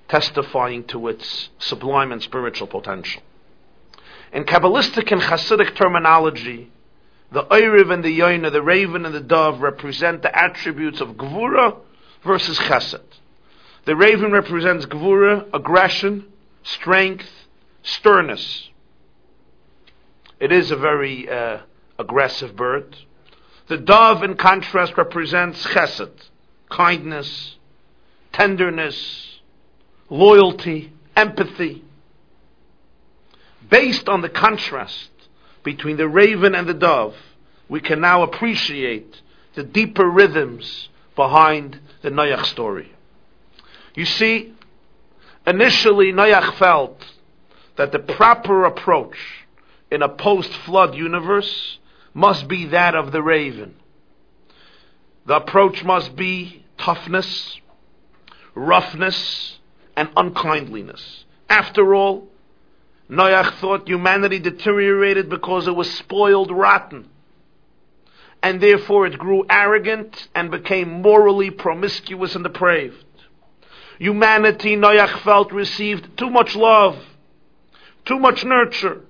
testifying 0.09 0.85
to 0.85 1.09
its 1.09 1.49
sublime 1.59 2.13
and 2.13 2.23
spiritual 2.23 2.69
potential. 2.69 3.23
In 4.33 4.45
Kabbalistic 4.45 5.13
and 5.13 5.21
Hasidic 5.21 5.77
terminology, 5.77 6.71
the 7.31 7.45
Eiriv 7.45 7.93
and 7.93 8.03
the 8.03 8.19
Yoina, 8.19 8.51
the 8.51 8.63
raven 8.63 9.05
and 9.05 9.15
the 9.15 9.21
dove, 9.21 9.61
represent 9.61 10.23
the 10.23 10.37
attributes 10.37 11.01
of 11.01 11.11
Gvura 11.11 11.77
versus 12.25 12.59
Chesed. 12.59 13.03
The 13.85 13.97
raven 13.97 14.33
represents 14.33 14.87
Gvura, 14.87 15.49
aggression, 15.53 16.27
strength, 16.63 17.29
sternness. 17.83 18.71
It 20.41 20.53
is 20.53 20.71
a 20.71 20.77
very 20.77 21.29
uh, 21.29 21.59
aggressive 21.99 22.57
bird. 22.57 22.97
The 23.69 23.77
dove, 23.77 24.23
in 24.23 24.37
contrast, 24.37 24.97
represents 24.97 25.65
chesed, 25.67 26.11
kindness, 26.69 27.57
tenderness, 28.33 29.39
loyalty, 30.11 30.93
empathy. 31.17 31.85
Based 33.73 34.07
on 34.07 34.21
the 34.21 34.29
contrast 34.29 35.09
between 35.65 35.97
the 35.97 36.07
raven 36.07 36.55
and 36.55 36.69
the 36.69 36.75
dove, 36.75 37.17
we 37.71 37.81
can 37.81 38.03
now 38.03 38.23
appreciate 38.23 39.23
the 39.55 39.63
deeper 39.63 40.07
rhythms 40.07 40.91
behind 41.17 41.81
the 42.03 42.11
Noach 42.11 42.45
story. 42.45 42.93
You 43.95 44.05
see, 44.05 44.53
initially 45.47 46.13
Noach 46.13 46.55
felt 46.59 47.03
that 47.77 47.93
the 47.93 47.99
proper 47.99 48.67
approach 48.67 49.17
in 49.91 50.03
a 50.03 50.09
post-flood 50.11 50.95
universe 50.95 51.79
must 52.13 52.49
be 52.49 52.67
that 52.67 52.95
of 52.95 53.11
the 53.11 53.23
raven. 53.23 53.77
The 55.25 55.37
approach 55.37 55.83
must 55.83 56.15
be 56.15 56.67
toughness, 56.77 57.59
roughness, 58.55 59.59
and 59.97 60.11
unkindliness. 60.15 61.25
After 61.49 61.95
all, 61.95 62.29
Noach 63.13 63.59
thought 63.59 63.87
humanity 63.87 64.39
deteriorated 64.39 65.29
because 65.29 65.67
it 65.67 65.77
was 65.77 65.93
spoiled 65.93 66.51
rotten. 66.51 67.11
And 68.43 68.59
therefore 68.59 69.07
it 69.07 69.19
grew 69.19 69.45
arrogant 69.51 70.29
and 70.35 70.51
became 70.51 71.03
morally 71.03 71.51
promiscuous 71.51 72.35
and 72.35 72.43
depraved. 72.43 73.05
Humanity, 73.99 74.77
Noach 74.77 75.21
felt, 75.21 75.53
received 75.53 76.17
too 76.17 76.31
much 76.31 76.57
love, 76.57 76.97
too 78.07 78.19
much 78.19 78.47
nurture, 78.47 79.03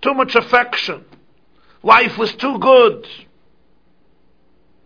too 0.00 0.14
much 0.14 0.36
affection. 0.36 1.04
Life 1.82 2.16
was 2.18 2.32
too 2.34 2.56
good. 2.60 3.04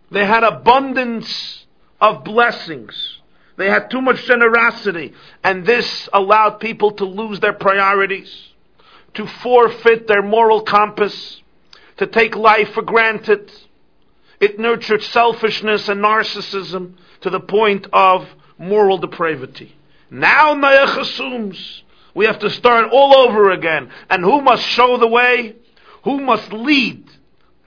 They 0.09 0.25
had 0.25 0.43
abundance 0.43 1.65
of 2.01 2.23
blessings. 2.23 3.19
They 3.57 3.69
had 3.69 3.91
too 3.91 4.01
much 4.01 4.25
generosity. 4.25 5.13
And 5.43 5.67
this 5.67 6.09
allowed 6.11 6.59
people 6.59 6.93
to 6.93 7.05
lose 7.05 7.39
their 7.39 7.53
priorities, 7.53 8.53
to 9.15 9.27
forfeit 9.27 10.07
their 10.07 10.21
moral 10.21 10.61
compass, 10.61 11.41
to 11.97 12.07
take 12.07 12.35
life 12.35 12.69
for 12.73 12.81
granted. 12.81 13.51
It 14.39 14.59
nurtured 14.59 15.01
selfishness 15.03 15.89
and 15.89 16.01
narcissism 16.03 16.95
to 17.21 17.29
the 17.29 17.39
point 17.39 17.87
of 17.91 18.27
moral 18.57 18.97
depravity. 18.97 19.75
Now 20.11 20.53
Noach 20.53 20.97
assumes 20.97 21.83
we 22.13 22.25
have 22.25 22.39
to 22.39 22.49
start 22.49 22.89
all 22.91 23.17
over 23.17 23.51
again. 23.51 23.91
And 24.09 24.23
who 24.23 24.41
must 24.41 24.63
show 24.63 24.97
the 24.97 25.07
way? 25.07 25.55
Who 26.03 26.21
must 26.21 26.51
lead 26.53 27.09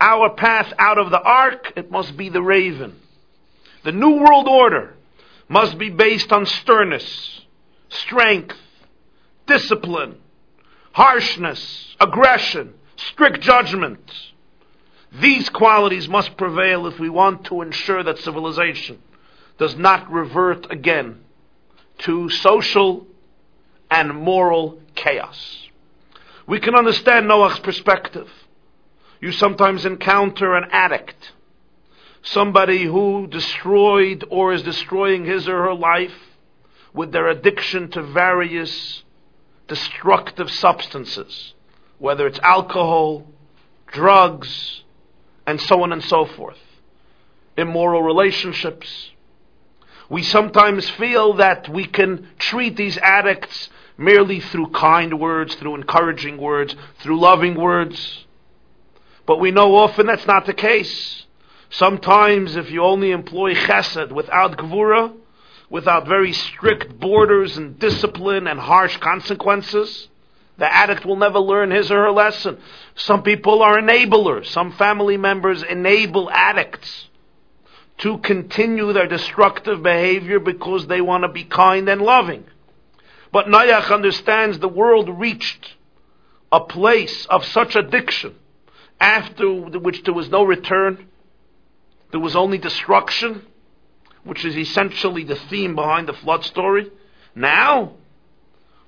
our 0.00 0.30
path 0.30 0.72
out 0.78 0.98
of 0.98 1.10
the 1.10 1.20
ark? 1.20 1.72
It 1.76 1.90
must 1.90 2.16
be 2.16 2.28
the 2.30 2.42
raven. 2.42 2.98
The 3.84 3.92
new 3.92 4.22
world 4.22 4.48
order 4.48 4.94
must 5.48 5.78
be 5.78 5.90
based 5.90 6.32
on 6.32 6.46
sternness, 6.46 7.42
strength, 7.88 8.56
discipline, 9.46 10.16
harshness, 10.98 11.94
aggression, 12.00 12.74
strict 12.96 13.40
judgment. 13.40 14.00
These 15.12 15.48
qualities 15.48 16.08
must 16.08 16.36
prevail 16.36 16.88
if 16.88 16.98
we 16.98 17.08
want 17.08 17.44
to 17.44 17.62
ensure 17.62 18.02
that 18.02 18.18
civilization 18.18 18.98
does 19.58 19.76
not 19.76 20.10
revert 20.10 20.72
again 20.72 21.20
to 21.98 22.28
social 22.30 23.06
and 23.88 24.12
moral 24.12 24.80
chaos. 24.96 25.68
We 26.48 26.58
can 26.58 26.74
understand 26.74 27.28
Noah's 27.28 27.60
perspective. 27.60 28.28
You 29.20 29.30
sometimes 29.30 29.86
encounter 29.86 30.56
an 30.56 30.64
addict, 30.72 31.30
somebody 32.22 32.82
who 32.82 33.28
destroyed 33.28 34.24
or 34.30 34.52
is 34.52 34.64
destroying 34.64 35.26
his 35.26 35.46
or 35.46 35.62
her 35.62 35.74
life 35.74 36.18
with 36.92 37.12
their 37.12 37.28
addiction 37.28 37.88
to 37.92 38.02
various 38.02 39.04
destructive 39.68 40.50
substances, 40.50 41.54
whether 41.98 42.26
it's 42.26 42.40
alcohol, 42.40 43.26
drugs, 43.86 44.82
and 45.46 45.60
so 45.60 45.82
on 45.82 45.92
and 45.92 46.02
so 46.02 46.24
forth. 46.24 46.58
Immoral 47.56 48.02
relationships. 48.02 49.10
We 50.08 50.22
sometimes 50.22 50.88
feel 50.88 51.34
that 51.34 51.68
we 51.68 51.84
can 51.84 52.28
treat 52.38 52.76
these 52.76 52.98
addicts 52.98 53.68
merely 53.98 54.40
through 54.40 54.68
kind 54.68 55.20
words, 55.20 55.54
through 55.56 55.74
encouraging 55.74 56.38
words, 56.38 56.74
through 57.00 57.20
loving 57.20 57.54
words. 57.54 58.24
But 59.26 59.40
we 59.40 59.50
know 59.50 59.74
often 59.76 60.06
that's 60.06 60.26
not 60.26 60.46
the 60.46 60.54
case. 60.54 61.26
Sometimes 61.70 62.56
if 62.56 62.70
you 62.70 62.82
only 62.82 63.10
employ 63.10 63.54
chesed 63.54 64.10
without 64.12 64.56
gvura, 64.56 65.14
without 65.70 66.06
very 66.06 66.32
strict 66.32 66.98
borders 66.98 67.56
and 67.56 67.78
discipline 67.78 68.46
and 68.46 68.58
harsh 68.58 68.96
consequences, 68.98 70.08
the 70.56 70.72
addict 70.72 71.04
will 71.04 71.16
never 71.16 71.38
learn 71.38 71.70
his 71.70 71.90
or 71.90 72.04
her 72.04 72.10
lesson. 72.10 72.58
Some 72.96 73.22
people 73.22 73.62
are 73.62 73.78
enablers. 73.78 74.46
Some 74.46 74.72
family 74.72 75.16
members 75.16 75.62
enable 75.62 76.30
addicts 76.30 77.08
to 77.98 78.18
continue 78.18 78.92
their 78.92 79.06
destructive 79.06 79.82
behavior 79.82 80.40
because 80.40 80.86
they 80.86 81.00
want 81.00 81.22
to 81.24 81.28
be 81.28 81.44
kind 81.44 81.88
and 81.88 82.00
loving. 82.00 82.44
But 83.32 83.46
Noach 83.46 83.92
understands 83.92 84.58
the 84.58 84.68
world 84.68 85.08
reached 85.20 85.74
a 86.50 86.60
place 86.60 87.26
of 87.26 87.44
such 87.44 87.76
addiction 87.76 88.34
after 89.00 89.52
which 89.52 90.02
there 90.04 90.14
was 90.14 90.28
no 90.30 90.42
return. 90.44 91.06
There 92.10 92.20
was 92.20 92.34
only 92.34 92.58
destruction, 92.58 93.42
which 94.28 94.44
is 94.44 94.56
essentially 94.56 95.24
the 95.24 95.36
theme 95.36 95.74
behind 95.74 96.08
the 96.08 96.12
flood 96.12 96.44
story. 96.44 96.90
Now, 97.34 97.94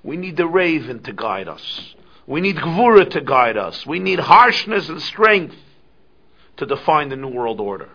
we 0.02 0.16
need 0.16 0.36
the 0.36 0.46
raven 0.46 1.02
to 1.04 1.12
guide 1.12 1.48
us. 1.48 1.94
We 2.26 2.40
need 2.40 2.56
Gvura 2.56 3.10
to 3.10 3.20
guide 3.20 3.56
us. 3.56 3.86
We 3.86 3.98
need 3.98 4.20
harshness 4.20 4.88
and 4.88 5.02
strength 5.02 5.56
to 6.58 6.66
define 6.66 7.08
the 7.08 7.16
New 7.16 7.28
World 7.28 7.60
Order. 7.60 7.88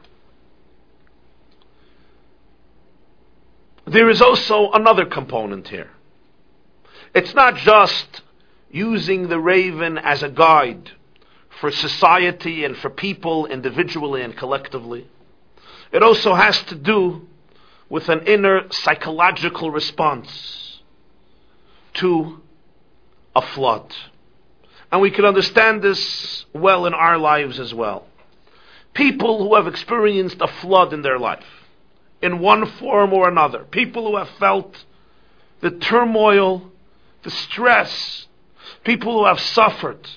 There 3.86 4.10
is 4.10 4.22
also 4.22 4.72
another 4.72 5.06
component 5.06 5.68
here. 5.68 5.92
It's 7.14 7.34
not 7.36 7.56
just 7.58 8.22
using 8.72 9.30
the 9.30 9.40
raven 9.40 9.98
as 9.98 10.24
a 10.24 10.30
guide 10.30 10.92
for 11.62 11.72
society 11.72 12.66
and 12.66 12.76
for 12.78 12.90
people 12.90 13.46
individually 13.46 14.22
and 14.22 14.36
collectively. 14.36 15.08
It 15.92 16.04
also 16.04 16.34
has 16.34 16.62
to 16.64 16.76
do 16.76 17.28
with 17.90 18.10
an 18.10 18.22
inner 18.28 18.72
psychological 18.72 19.72
response 19.72 20.82
to 21.96 22.42
a 23.36 23.42
flood. 23.42 23.94
And 24.92 25.02
we 25.02 25.12
can 25.12 25.26
understand 25.26 25.82
this 25.82 26.46
well 26.54 26.86
in 26.86 26.94
our 26.94 27.18
lives 27.18 27.60
as 27.60 27.74
well. 27.74 28.08
People 28.94 29.44
who 29.44 29.56
have 29.56 29.68
experienced 29.68 30.38
a 30.40 30.48
flood 30.48 30.94
in 30.94 31.02
their 31.02 31.20
life, 31.20 31.46
in 32.22 32.40
one 32.40 32.66
form 32.66 33.14
or 33.14 33.28
another, 33.28 33.64
people 33.66 34.10
who 34.10 34.18
have 34.18 34.30
felt 34.40 34.86
the 35.62 35.72
turmoil 35.72 36.72
the 37.26 37.32
stress, 37.32 38.28
people 38.84 39.20
who 39.20 39.26
have 39.26 39.40
suffered 39.40 40.08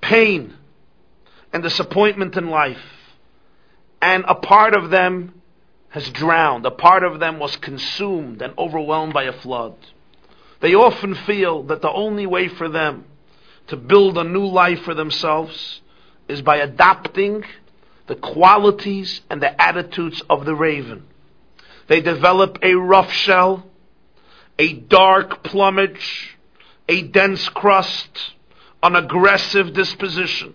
pain 0.00 0.54
and 1.52 1.62
disappointment 1.62 2.36
in 2.36 2.48
life, 2.48 2.78
and 4.00 4.24
a 4.28 4.34
part 4.34 4.76
of 4.76 4.90
them 4.90 5.39
has 5.90 6.08
drowned, 6.10 6.64
a 6.64 6.70
part 6.70 7.02
of 7.02 7.20
them 7.20 7.38
was 7.38 7.56
consumed 7.56 8.42
and 8.42 8.54
overwhelmed 8.56 9.12
by 9.12 9.24
a 9.24 9.32
flood. 9.32 9.74
They 10.60 10.74
often 10.74 11.14
feel 11.14 11.64
that 11.64 11.82
the 11.82 11.90
only 11.90 12.26
way 12.26 12.48
for 12.48 12.68
them 12.68 13.04
to 13.68 13.76
build 13.76 14.18
a 14.18 14.24
new 14.24 14.46
life 14.46 14.82
for 14.82 14.94
themselves 14.94 15.80
is 16.28 16.42
by 16.42 16.56
adopting 16.56 17.44
the 18.06 18.14
qualities 18.14 19.20
and 19.30 19.42
the 19.42 19.60
attitudes 19.60 20.22
of 20.28 20.44
the 20.44 20.54
raven. 20.54 21.04
They 21.88 22.00
develop 22.00 22.58
a 22.62 22.74
rough 22.74 23.12
shell, 23.12 23.66
a 24.58 24.72
dark 24.72 25.42
plumage, 25.42 26.36
a 26.88 27.02
dense 27.02 27.48
crust, 27.48 28.32
an 28.82 28.96
aggressive 28.96 29.72
disposition. 29.72 30.54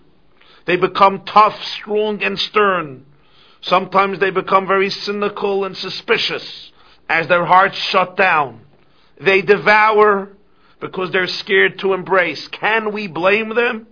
They 0.65 0.77
become 0.77 1.25
tough, 1.25 1.61
strong, 1.63 2.23
and 2.23 2.39
stern. 2.39 3.05
Sometimes 3.65 4.19
they 4.19 4.29
become 4.29 4.67
very 4.67 4.91
cynical 4.91 5.65
and 5.65 5.75
suspicious 5.75 6.71
as 7.09 7.27
their 7.27 7.45
hearts 7.45 7.75
shut 7.75 8.15
down. 8.15 8.61
They 9.19 9.41
devour 9.41 10.29
because 10.79 11.09
they're 11.09 11.25
scared 11.25 11.79
to 11.79 11.93
embrace. 11.93 12.47
Can 12.49 12.93
we 12.93 13.07
blame 13.07 13.55
them? 13.55 13.87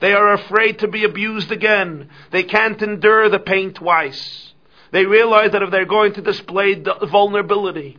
They 0.00 0.12
are 0.12 0.34
afraid 0.34 0.80
to 0.80 0.88
be 0.88 1.04
abused 1.04 1.50
again. 1.50 2.10
They 2.32 2.42
can't 2.42 2.82
endure 2.82 3.30
the 3.30 3.38
pain 3.38 3.72
twice. 3.72 4.52
They 4.90 5.06
realize 5.06 5.52
that 5.52 5.62
if 5.62 5.70
they're 5.70 5.86
going 5.86 6.12
to 6.14 6.22
display 6.22 6.74
vulnerability, 6.74 7.96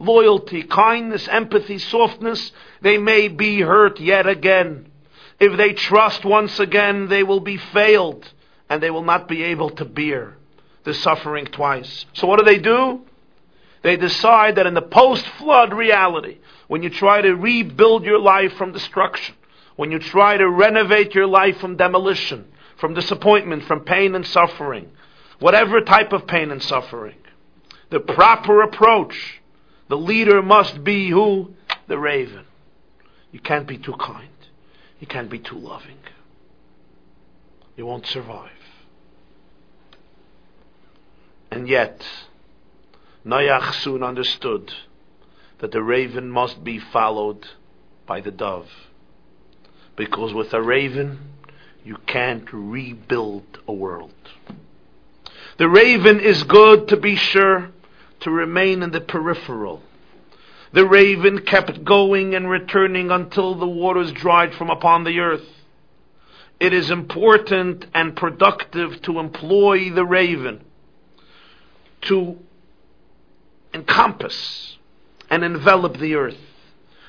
loyalty, 0.00 0.64
kindness, 0.64 1.28
empathy, 1.28 1.78
softness, 1.78 2.50
they 2.80 2.98
may 2.98 3.28
be 3.28 3.60
hurt 3.60 4.00
yet 4.00 4.26
again. 4.26 4.90
If 5.38 5.56
they 5.56 5.74
trust 5.74 6.24
once 6.24 6.58
again, 6.58 7.08
they 7.08 7.22
will 7.22 7.40
be 7.40 7.56
failed 7.56 8.28
and 8.68 8.82
they 8.82 8.90
will 8.90 9.04
not 9.04 9.28
be 9.28 9.44
able 9.44 9.70
to 9.70 9.84
bear 9.84 10.38
the 10.84 10.94
suffering 10.94 11.46
twice. 11.46 12.06
So 12.14 12.26
what 12.26 12.38
do 12.38 12.44
they 12.44 12.58
do? 12.58 13.02
They 13.82 13.96
decide 13.96 14.56
that 14.56 14.66
in 14.66 14.74
the 14.74 14.82
post-flood 14.82 15.72
reality, 15.72 16.38
when 16.68 16.82
you 16.82 16.90
try 16.90 17.22
to 17.22 17.34
rebuild 17.34 18.04
your 18.04 18.18
life 18.18 18.52
from 18.54 18.72
destruction, 18.72 19.34
when 19.76 19.90
you 19.90 19.98
try 19.98 20.36
to 20.36 20.48
renovate 20.48 21.14
your 21.14 21.26
life 21.26 21.58
from 21.58 21.76
demolition, 21.76 22.46
from 22.76 22.94
disappointment, 22.94 23.64
from 23.64 23.80
pain 23.80 24.14
and 24.14 24.26
suffering, 24.26 24.90
whatever 25.38 25.80
type 25.80 26.12
of 26.12 26.26
pain 26.26 26.50
and 26.50 26.62
suffering, 26.62 27.16
the 27.88 28.00
proper 28.00 28.62
approach, 28.62 29.40
the 29.88 29.96
leader 29.96 30.42
must 30.42 30.84
be 30.84 31.10
who? 31.10 31.54
The 31.88 31.98
raven. 31.98 32.44
You 33.32 33.40
can't 33.40 33.66
be 33.66 33.78
too 33.78 33.94
kind. 33.94 34.28
You 35.00 35.06
can't 35.06 35.30
be 35.30 35.38
too 35.38 35.58
loving. 35.58 35.98
You 37.76 37.86
won't 37.86 38.06
survive. 38.06 38.50
And 41.50 41.68
yet, 41.68 42.06
Noach 43.26 43.74
soon 43.74 44.02
understood 44.02 44.72
that 45.58 45.72
the 45.72 45.82
raven 45.82 46.30
must 46.30 46.62
be 46.62 46.78
followed 46.78 47.48
by 48.06 48.20
the 48.20 48.30
dove. 48.30 48.70
Because 49.96 50.32
with 50.32 50.54
a 50.54 50.62
raven, 50.62 51.18
you 51.84 51.96
can't 52.06 52.50
rebuild 52.52 53.58
a 53.66 53.72
world. 53.72 54.14
The 55.58 55.68
raven 55.68 56.20
is 56.20 56.44
good 56.44 56.88
to 56.88 56.96
be 56.96 57.16
sure 57.16 57.70
to 58.20 58.30
remain 58.30 58.82
in 58.82 58.92
the 58.92 59.00
peripheral. 59.00 59.82
The 60.72 60.86
raven 60.86 61.40
kept 61.44 61.84
going 61.84 62.34
and 62.34 62.48
returning 62.48 63.10
until 63.10 63.56
the 63.56 63.66
waters 63.66 64.12
dried 64.12 64.54
from 64.54 64.70
upon 64.70 65.04
the 65.04 65.18
earth. 65.18 65.46
It 66.60 66.72
is 66.72 66.90
important 66.90 67.86
and 67.92 68.16
productive 68.16 69.02
to 69.02 69.18
employ 69.18 69.90
the 69.90 70.04
raven 70.04 70.64
to 72.02 72.38
encompass 73.72 74.76
and 75.28 75.44
envelop 75.44 75.98
the 75.98 76.14
earth. 76.14 76.38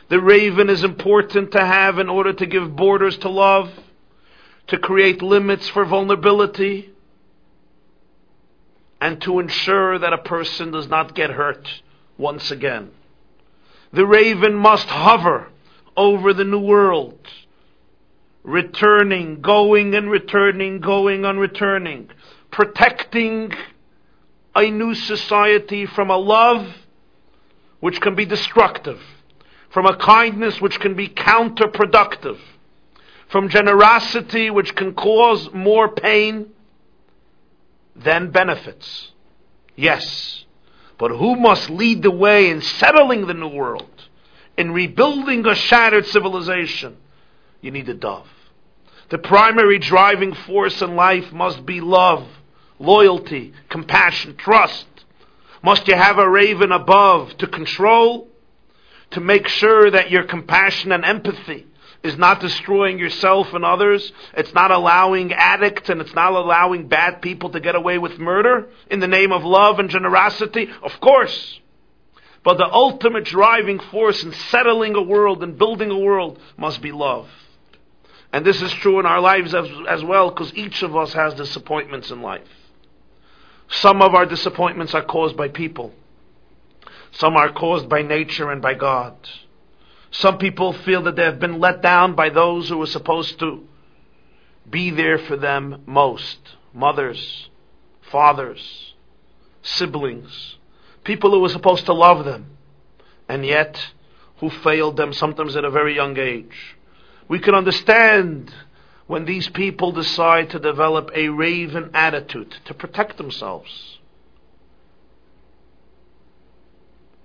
The 0.10 0.20
raven 0.20 0.70
is 0.70 0.84
important 0.84 1.52
to 1.54 1.66
have 1.66 1.98
in 1.98 2.10
order 2.10 2.34
to 2.34 2.46
give 2.46 2.76
borders 2.76 3.18
to 3.20 3.30
love, 3.30 3.72
to 4.68 4.78
create 4.78 5.22
limits 5.22 5.70
for 5.70 5.86
vulnerability, 5.86 6.90
and 9.00 9.22
to 9.22 9.40
ensure 9.40 9.98
that 9.98 10.14
a 10.14 10.18
person 10.18 10.72
does 10.72 10.88
not 10.88 11.16
get 11.16 11.32
hurt 11.32 11.82
once 12.18 12.52
again. 12.52 12.92
The 13.94 14.06
raven 14.06 14.54
must 14.54 14.88
hover 14.88 15.48
over 15.98 16.34
the 16.34 16.44
new 16.44 16.60
world, 16.60 17.20
returning, 18.44 19.42
going 19.42 19.96
and 19.96 20.10
returning, 20.10 20.80
going 20.80 21.26
and 21.26 21.40
returning, 21.40 22.10
protecting 22.52 23.54
a 24.56 24.70
new 24.70 24.94
society 24.94 25.86
from 25.86 26.10
a 26.10 26.18
love 26.18 26.68
which 27.80 28.00
can 28.02 28.16
be 28.16 28.26
destructive 28.26 29.00
from 29.72 29.86
a 29.86 29.96
kindness 29.96 30.62
which 30.62 30.80
can 30.80 30.96
be 30.96 31.08
counterproductive, 31.08 32.38
from 33.30 33.50
generosity 33.50 34.50
which 34.50 34.76
can 34.76 34.94
cause 34.94 35.50
more 35.54 35.90
pain 35.90 36.48
than 37.96 38.32
benefits. 38.32 39.12
Yes, 39.76 40.46
but 40.98 41.12
who 41.12 41.36
must 41.38 41.70
lead 41.70 42.04
the 42.04 42.12
way 42.12 42.50
in 42.50 42.62
settling 42.62 43.28
the 43.28 43.34
new 43.34 43.48
world, 43.48 43.90
in 44.58 44.72
rebuilding 44.72 45.46
a 45.46 45.56
shattered 45.56 46.06
civilization? 46.06 46.98
You 47.62 47.72
need 47.72 47.88
a 47.88 47.94
dove. 47.94 48.28
The 49.10 49.18
primary 49.18 49.80
driving 49.80 50.34
force 50.34 50.82
in 50.82 50.96
life 50.96 51.32
must 51.32 51.66
be 51.66 51.80
love, 51.80 52.28
loyalty, 52.82 53.54
compassion, 53.70 54.36
trust. 54.36 54.88
Must 55.64 55.88
you 55.88 55.96
have 55.96 56.18
a 56.18 56.30
raven 56.30 56.72
above 56.72 57.38
to 57.38 57.48
control 57.48 58.28
to 59.12 59.22
make 59.22 59.48
sure 59.48 59.92
that 59.92 60.10
your 60.10 60.24
compassion 60.24 60.92
and 60.92 61.06
empathy 61.06 61.68
is 62.04 62.18
not 62.18 62.40
destroying 62.40 62.98
yourself 62.98 63.54
and 63.54 63.64
others. 63.64 64.12
It's 64.34 64.54
not 64.54 64.72
allowing 64.72 65.34
addicts 65.34 65.90
and 65.90 66.02
it's 66.02 66.16
not 66.16 66.34
allowing 66.34 66.88
bad 66.88 67.22
people 67.22 67.52
to 67.52 67.60
get 67.60 67.76
away 67.76 67.98
with 68.00 68.18
murder 68.18 68.70
in 68.90 69.00
the 69.00 69.08
name 69.08 69.32
of 69.32 69.44
love 69.44 69.80
and 69.80 69.90
generosity. 69.90 70.68
Of 70.82 71.00
course. 71.00 71.60
But 72.44 72.58
the 72.58 72.72
ultimate 72.72 73.26
driving 73.26 73.80
force 73.80 74.24
in 74.24 74.34
settling 74.34 74.96
a 74.96 75.02
world 75.02 75.44
and 75.44 75.60
building 75.60 75.92
a 75.92 76.00
world 76.00 76.40
must 76.58 76.82
be 76.82 76.92
love. 76.92 77.30
And 78.34 78.46
this 78.46 78.62
is 78.62 78.72
true 78.74 79.00
in 79.00 79.06
our 79.06 79.22
lives 79.22 79.54
as, 79.54 79.68
as 79.88 80.04
well 80.04 80.30
because 80.30 80.56
each 80.56 80.82
of 80.82 80.96
us 80.96 81.14
has 81.14 81.36
disappointments 81.36 82.10
in 82.10 82.22
life. 82.22 82.48
Some 83.72 84.02
of 84.02 84.14
our 84.14 84.26
disappointments 84.26 84.94
are 84.94 85.04
caused 85.04 85.38
by 85.38 85.48
people. 85.48 85.94
Some 87.12 87.36
are 87.36 87.52
caused 87.52 87.90
by 87.90 88.02
nature 88.02 88.52
and 88.52 88.62
by 88.62 88.74
God. 88.74 89.16
Some 90.12 90.38
people 90.38 90.74
feel 90.74 91.04
that 91.04 91.16
they 91.16 91.24
have 91.24 91.40
been 91.40 91.60
let 91.60 91.82
down 91.82 92.16
by 92.16 92.30
those 92.30 92.68
who 92.68 92.78
were 92.78 92.86
supposed 92.86 93.40
to 93.40 93.66
be 94.70 94.90
there 94.90 95.18
for 95.18 95.38
them 95.38 95.84
most. 95.86 96.38
Mothers, 96.74 97.50
fathers, 98.12 98.94
siblings, 99.62 100.58
people 101.04 101.32
who 101.32 101.40
were 101.40 101.50
supposed 101.50 101.86
to 101.86 101.94
love 101.94 102.26
them, 102.26 102.58
and 103.28 103.46
yet 103.46 103.92
who 104.38 104.50
failed 104.50 104.98
them 104.98 105.14
sometimes 105.14 105.56
at 105.56 105.66
a 105.66 105.72
very 105.72 105.96
young 105.96 106.18
age. 106.18 106.76
We 107.28 107.40
can 107.40 107.56
understand 107.56 108.54
when 109.12 109.26
these 109.26 109.50
people 109.50 109.92
decide 109.92 110.50
to 110.50 110.58
develop 110.58 111.12
a 111.14 111.28
raven 111.28 111.92
attitude 111.94 112.56
to 112.64 112.74
protect 112.74 113.18
themselves. 113.18 114.00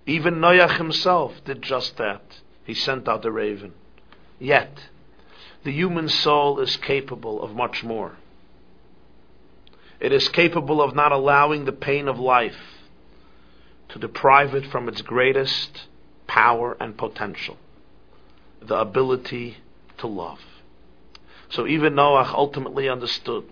Even 0.05 0.35
Noach 0.35 0.79
himself 0.79 1.35
did 1.45 1.63
just 1.63 1.97
that. 1.97 2.41
He 2.65 2.75
sent 2.75 3.07
out 3.07 3.23
the 3.23 3.31
raven. 3.31 3.73
Yet, 4.41 4.89
the 5.63 5.71
human 5.71 6.09
soul 6.09 6.59
is 6.59 6.77
capable 6.77 7.41
of 7.41 7.55
much 7.55 7.85
more. 7.85 8.17
It 10.01 10.11
is 10.11 10.29
capable 10.29 10.83
of 10.83 10.97
not 10.97 11.13
allowing 11.13 11.67
the 11.67 11.73
pain 11.89 12.09
of 12.09 12.19
life 12.19 12.83
to 13.91 14.01
deprive 14.01 14.57
it 14.57 14.67
from 14.73 14.89
its 14.89 15.03
greatest 15.03 15.85
power 16.27 16.77
and 16.81 16.99
potential 16.99 17.59
the 18.61 18.75
ability 18.75 19.59
to 19.99 20.09
love. 20.09 20.41
So 21.57 21.67
even 21.67 21.95
Noach 21.95 22.35
ultimately 22.35 22.87
understood 22.87 23.47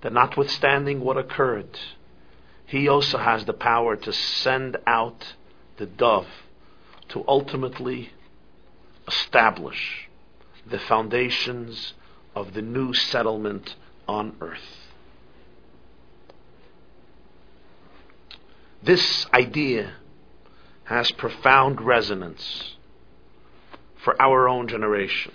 that 0.00 0.12
notwithstanding 0.12 0.98
what 0.98 1.16
occurred, 1.16 1.78
he 2.66 2.88
also 2.88 3.16
has 3.16 3.44
the 3.44 3.52
power 3.52 3.94
to 3.94 4.12
send 4.12 4.76
out 4.88 5.34
the 5.76 5.86
dove 5.86 6.26
to 7.10 7.24
ultimately 7.28 8.10
establish 9.06 10.08
the 10.66 10.80
foundations 10.80 11.94
of 12.34 12.54
the 12.54 12.60
new 12.60 12.92
settlement 12.92 13.76
on 14.08 14.34
earth. 14.40 14.88
This 18.82 19.26
idea 19.32 19.92
has 20.86 21.12
profound 21.12 21.80
resonance 21.80 22.74
for 24.02 24.20
our 24.20 24.48
own 24.48 24.66
generation. 24.66 25.32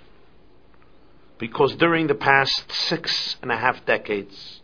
Because 1.44 1.76
during 1.76 2.08
the 2.08 2.16
past 2.16 2.72
six 2.72 3.36
and 3.42 3.52
a 3.52 3.58
half 3.58 3.86
decades, 3.86 4.62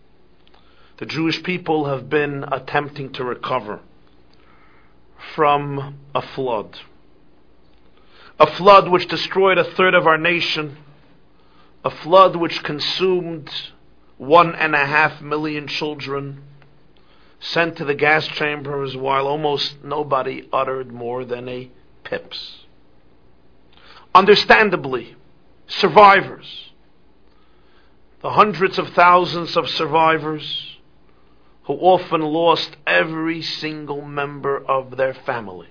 the 0.96 1.06
Jewish 1.06 1.44
people 1.44 1.90
have 1.90 2.10
been 2.10 2.46
attempting 2.50 3.12
to 3.16 3.26
recover 3.26 3.82
from 5.36 5.98
a 6.16 6.22
flood. 6.22 6.80
A 8.40 8.48
flood 8.48 8.88
which 8.88 9.10
destroyed 9.10 9.58
a 9.58 9.66
third 9.66 9.94
of 9.94 10.08
our 10.08 10.18
nation. 10.18 10.78
A 11.84 11.90
flood 11.90 12.38
which 12.38 12.64
consumed 12.64 13.50
one 14.18 14.56
and 14.56 14.74
a 14.74 14.86
half 14.86 15.22
million 15.22 15.68
children 15.68 16.44
sent 17.42 17.76
to 17.76 17.84
the 17.84 17.94
gas 17.94 18.26
chambers 18.26 18.96
while 18.96 19.28
almost 19.28 19.84
nobody 19.84 20.48
uttered 20.54 20.94
more 20.94 21.26
than 21.26 21.50
a 21.50 21.70
pips. 22.06 22.64
Understandably, 24.16 25.18
survivors, 25.68 26.69
the 28.22 28.32
hundreds 28.32 28.78
of 28.78 28.90
thousands 28.90 29.56
of 29.56 29.70
survivors 29.70 30.78
who 31.64 31.74
often 31.74 32.22
lost 32.22 32.76
every 32.86 33.42
single 33.42 34.02
member 34.02 34.58
of 34.58 34.98
their 34.98 35.14
family, 35.14 35.70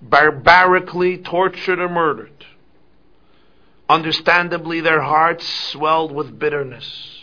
barbarically 0.00 1.18
tortured 1.18 1.78
or 1.78 1.88
murdered. 1.88 2.46
Understandably, 3.88 4.80
their 4.80 5.02
hearts 5.02 5.46
swelled 5.46 6.12
with 6.12 6.38
bitterness, 6.38 7.20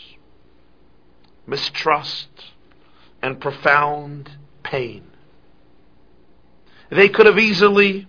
mistrust, 1.46 2.28
and 3.22 3.40
profound 3.40 4.30
pain. 4.62 5.02
They 6.90 7.08
could 7.08 7.26
have 7.26 7.38
easily 7.38 8.06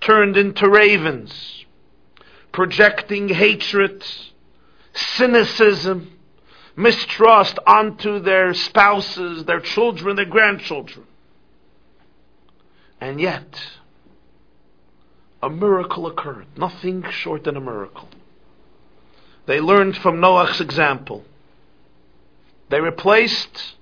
turned 0.00 0.36
into 0.36 0.68
ravens, 0.68 1.64
projecting 2.52 3.28
hatred, 3.28 4.04
cynicism, 4.94 6.10
mistrust 6.76 7.58
onto 7.66 8.20
their 8.20 8.54
spouses, 8.54 9.44
their 9.44 9.60
children, 9.60 10.16
their 10.16 10.24
grandchildren. 10.24 11.06
And 13.00 13.20
yet, 13.20 13.60
a 15.42 15.50
miracle 15.50 16.06
occurred, 16.06 16.46
nothing 16.56 17.04
short 17.10 17.44
than 17.44 17.56
a 17.56 17.60
miracle. 17.60 18.08
They 19.46 19.60
learned 19.60 19.96
from 19.98 20.20
Noah's 20.20 20.60
example. 20.60 21.24
They 22.70 22.80
replaced 22.80 23.74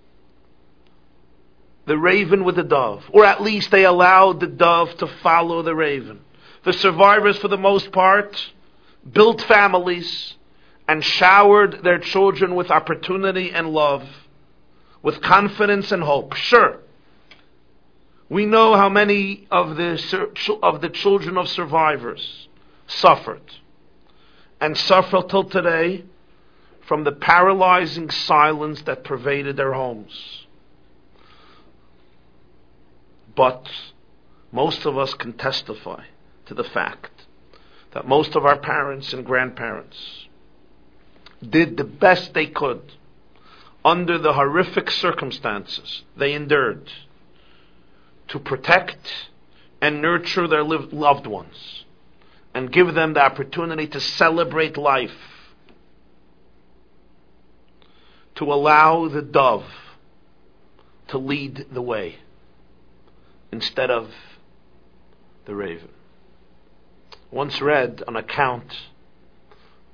the 1.86 1.96
raven 1.96 2.44
with 2.44 2.56
the 2.56 2.62
dove, 2.62 3.04
or 3.12 3.24
at 3.24 3.42
least 3.42 3.70
they 3.70 3.84
allowed 3.84 4.40
the 4.40 4.46
dove 4.46 4.96
to 4.98 5.06
follow 5.06 5.62
the 5.62 5.74
raven. 5.74 6.20
The 6.64 6.72
survivors, 6.72 7.38
for 7.38 7.48
the 7.48 7.56
most 7.56 7.92
part, 7.92 8.52
built 9.10 9.42
families 9.42 10.34
and 10.92 11.02
showered 11.02 11.82
their 11.82 11.98
children 11.98 12.54
with 12.54 12.70
opportunity 12.70 13.50
and 13.50 13.72
love, 13.72 14.06
with 15.02 15.22
confidence 15.22 15.90
and 15.90 16.02
hope. 16.02 16.34
Sure, 16.34 16.80
we 18.28 18.44
know 18.44 18.76
how 18.76 18.90
many 18.90 19.46
of 19.50 19.78
the, 19.78 20.58
of 20.62 20.82
the 20.82 20.90
children 20.90 21.38
of 21.38 21.48
survivors 21.48 22.46
suffered 22.86 23.40
and 24.60 24.76
suffer 24.76 25.22
till 25.22 25.44
today 25.44 26.04
from 26.86 27.04
the 27.04 27.12
paralyzing 27.12 28.10
silence 28.10 28.82
that 28.82 29.02
pervaded 29.02 29.56
their 29.56 29.72
homes. 29.72 30.44
But 33.34 33.66
most 34.52 34.84
of 34.84 34.98
us 34.98 35.14
can 35.14 35.32
testify 35.32 36.04
to 36.44 36.52
the 36.52 36.64
fact 36.64 37.24
that 37.92 38.06
most 38.06 38.36
of 38.36 38.44
our 38.44 38.58
parents 38.58 39.14
and 39.14 39.24
grandparents 39.24 40.26
did 41.48 41.76
the 41.76 41.84
best 41.84 42.34
they 42.34 42.46
could 42.46 42.92
under 43.84 44.18
the 44.18 44.32
horrific 44.32 44.90
circumstances 44.90 46.02
they 46.16 46.32
endured 46.32 46.90
to 48.28 48.38
protect 48.38 49.30
and 49.80 50.00
nurture 50.00 50.46
their 50.46 50.62
loved 50.62 51.26
ones 51.26 51.84
and 52.54 52.72
give 52.72 52.94
them 52.94 53.14
the 53.14 53.20
opportunity 53.20 53.86
to 53.86 54.00
celebrate 54.00 54.76
life, 54.76 55.10
to 58.34 58.44
allow 58.44 59.08
the 59.08 59.22
dove 59.22 59.64
to 61.08 61.18
lead 61.18 61.66
the 61.72 61.82
way 61.82 62.16
instead 63.50 63.90
of 63.90 64.10
the 65.44 65.54
raven. 65.54 65.88
Once 67.30 67.60
read 67.60 68.02
an 68.06 68.16
account 68.16 68.72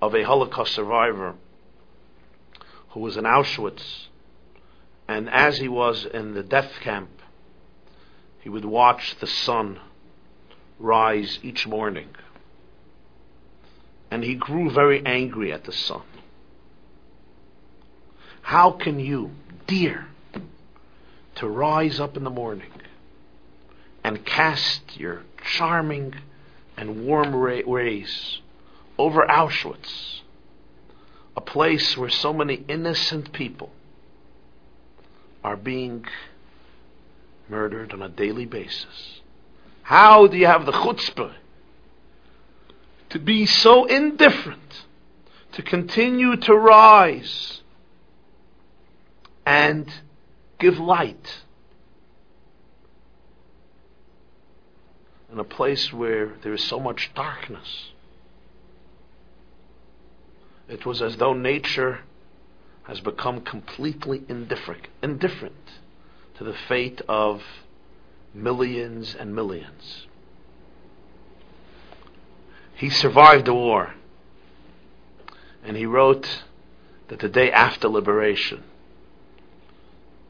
of 0.00 0.14
a 0.14 0.22
Holocaust 0.22 0.74
survivor 0.74 1.34
who 2.90 3.00
was 3.00 3.16
in 3.16 3.24
Auschwitz, 3.24 4.08
and 5.06 5.28
as 5.28 5.58
he 5.58 5.68
was 5.68 6.04
in 6.04 6.34
the 6.34 6.42
death 6.42 6.72
camp, 6.80 7.10
he 8.40 8.48
would 8.48 8.64
watch 8.64 9.16
the 9.20 9.26
sun 9.26 9.78
rise 10.78 11.38
each 11.42 11.66
morning. 11.66 12.08
And 14.10 14.24
he 14.24 14.34
grew 14.34 14.70
very 14.70 15.04
angry 15.04 15.52
at 15.52 15.64
the 15.64 15.72
sun. 15.72 16.02
How 18.42 18.70
can 18.70 18.98
you 18.98 19.32
dare 19.66 20.08
to 21.34 21.46
rise 21.46 22.00
up 22.00 22.16
in 22.16 22.24
the 22.24 22.30
morning 22.30 22.70
and 24.02 24.24
cast 24.24 24.98
your 24.98 25.22
charming 25.44 26.14
and 26.76 27.04
warm 27.04 27.34
rays 27.34 28.40
over 28.98 29.24
Auschwitz, 29.26 30.20
a 31.36 31.40
place 31.40 31.96
where 31.96 32.10
so 32.10 32.32
many 32.32 32.64
innocent 32.68 33.32
people 33.32 33.70
are 35.44 35.56
being 35.56 36.04
murdered 37.48 37.92
on 37.92 38.02
a 38.02 38.08
daily 38.08 38.44
basis. 38.44 39.20
How 39.82 40.26
do 40.26 40.36
you 40.36 40.46
have 40.46 40.66
the 40.66 40.72
chutzpah 40.72 41.34
to 43.10 43.18
be 43.18 43.46
so 43.46 43.86
indifferent, 43.86 44.84
to 45.52 45.62
continue 45.62 46.36
to 46.36 46.54
rise 46.54 47.62
and 49.46 49.90
give 50.58 50.78
light 50.78 51.42
in 55.32 55.38
a 55.38 55.44
place 55.44 55.92
where 55.92 56.34
there 56.42 56.52
is 56.52 56.62
so 56.64 56.78
much 56.78 57.10
darkness. 57.14 57.92
It 60.68 60.84
was 60.84 61.00
as 61.00 61.16
though 61.16 61.32
nature 61.32 62.00
has 62.84 63.00
become 63.00 63.40
completely 63.40 64.22
indifferent, 64.28 64.88
indifferent 65.02 65.80
to 66.36 66.44
the 66.44 66.54
fate 66.54 67.00
of 67.08 67.42
millions 68.34 69.14
and 69.14 69.34
millions. 69.34 70.06
He 72.74 72.90
survived 72.90 73.46
the 73.46 73.54
war, 73.54 73.94
and 75.64 75.76
he 75.76 75.86
wrote 75.86 76.44
that 77.08 77.18
the 77.18 77.28
day 77.28 77.50
after 77.50 77.88
liberation, 77.88 78.62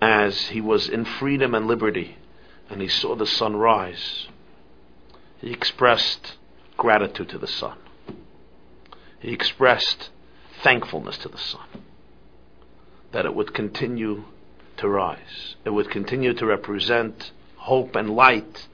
as 0.00 0.48
he 0.48 0.60
was 0.60 0.88
in 0.88 1.04
freedom 1.04 1.54
and 1.54 1.66
liberty, 1.66 2.16
and 2.70 2.80
he 2.80 2.88
saw 2.88 3.14
the 3.14 3.26
sun 3.26 3.56
rise, 3.56 4.28
he 5.40 5.50
expressed 5.50 6.36
gratitude 6.76 7.28
to 7.28 7.38
the 7.38 7.46
sun. 7.46 7.76
He 9.18 9.32
expressed 9.32 10.10
thankfulness 10.62 11.18
to 11.18 11.28
the 11.28 11.38
sun 11.38 11.66
that 13.12 13.24
it 13.24 13.34
would 13.34 13.54
continue 13.54 14.24
to 14.76 14.88
rise. 14.88 15.56
It 15.64 15.70
would 15.70 15.90
continue 15.90 16.34
to 16.34 16.46
represent 16.46 17.32
hope 17.56 17.96
and 17.96 18.10
light 18.10 18.66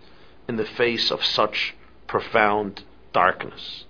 in 0.49 0.57
the 0.57 0.65
face 0.65 1.11
of 1.11 1.25
such 1.25 1.75
profound 2.07 2.83
darkness. 3.13 3.85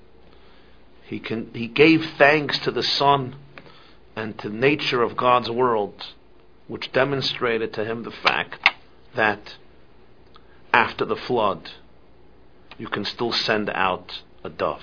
He, 1.05 1.19
can, 1.19 1.51
he 1.55 1.67
gave 1.67 2.05
thanks 2.17 2.59
to 2.61 2.71
the 2.71 2.83
sun 2.83 3.37
and 4.17 4.39
to 4.39 4.49
nature 4.49 5.03
of 5.03 5.17
God's 5.17 5.51
world, 5.51 6.07
which 6.69 6.93
demonstrated 6.93 7.73
to 7.75 7.85
him 7.85 8.05
the 8.05 8.11
fact 8.11 8.71
that 9.15 9.57
after 10.73 11.05
the 11.05 11.17
flood, 11.17 11.71
you 12.79 12.89
can 12.89 13.05
still 13.05 13.33
send 13.33 13.71
out 13.71 14.23
a 14.43 14.49
dove. 14.49 14.83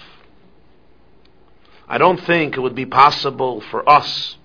I 1.92 1.98
don't 1.98 2.22
think 2.22 2.56
it 2.56 2.62
would 2.62 2.74
be 2.74 2.86
possible 2.86 3.60
for 3.60 3.88
us, 3.88 4.38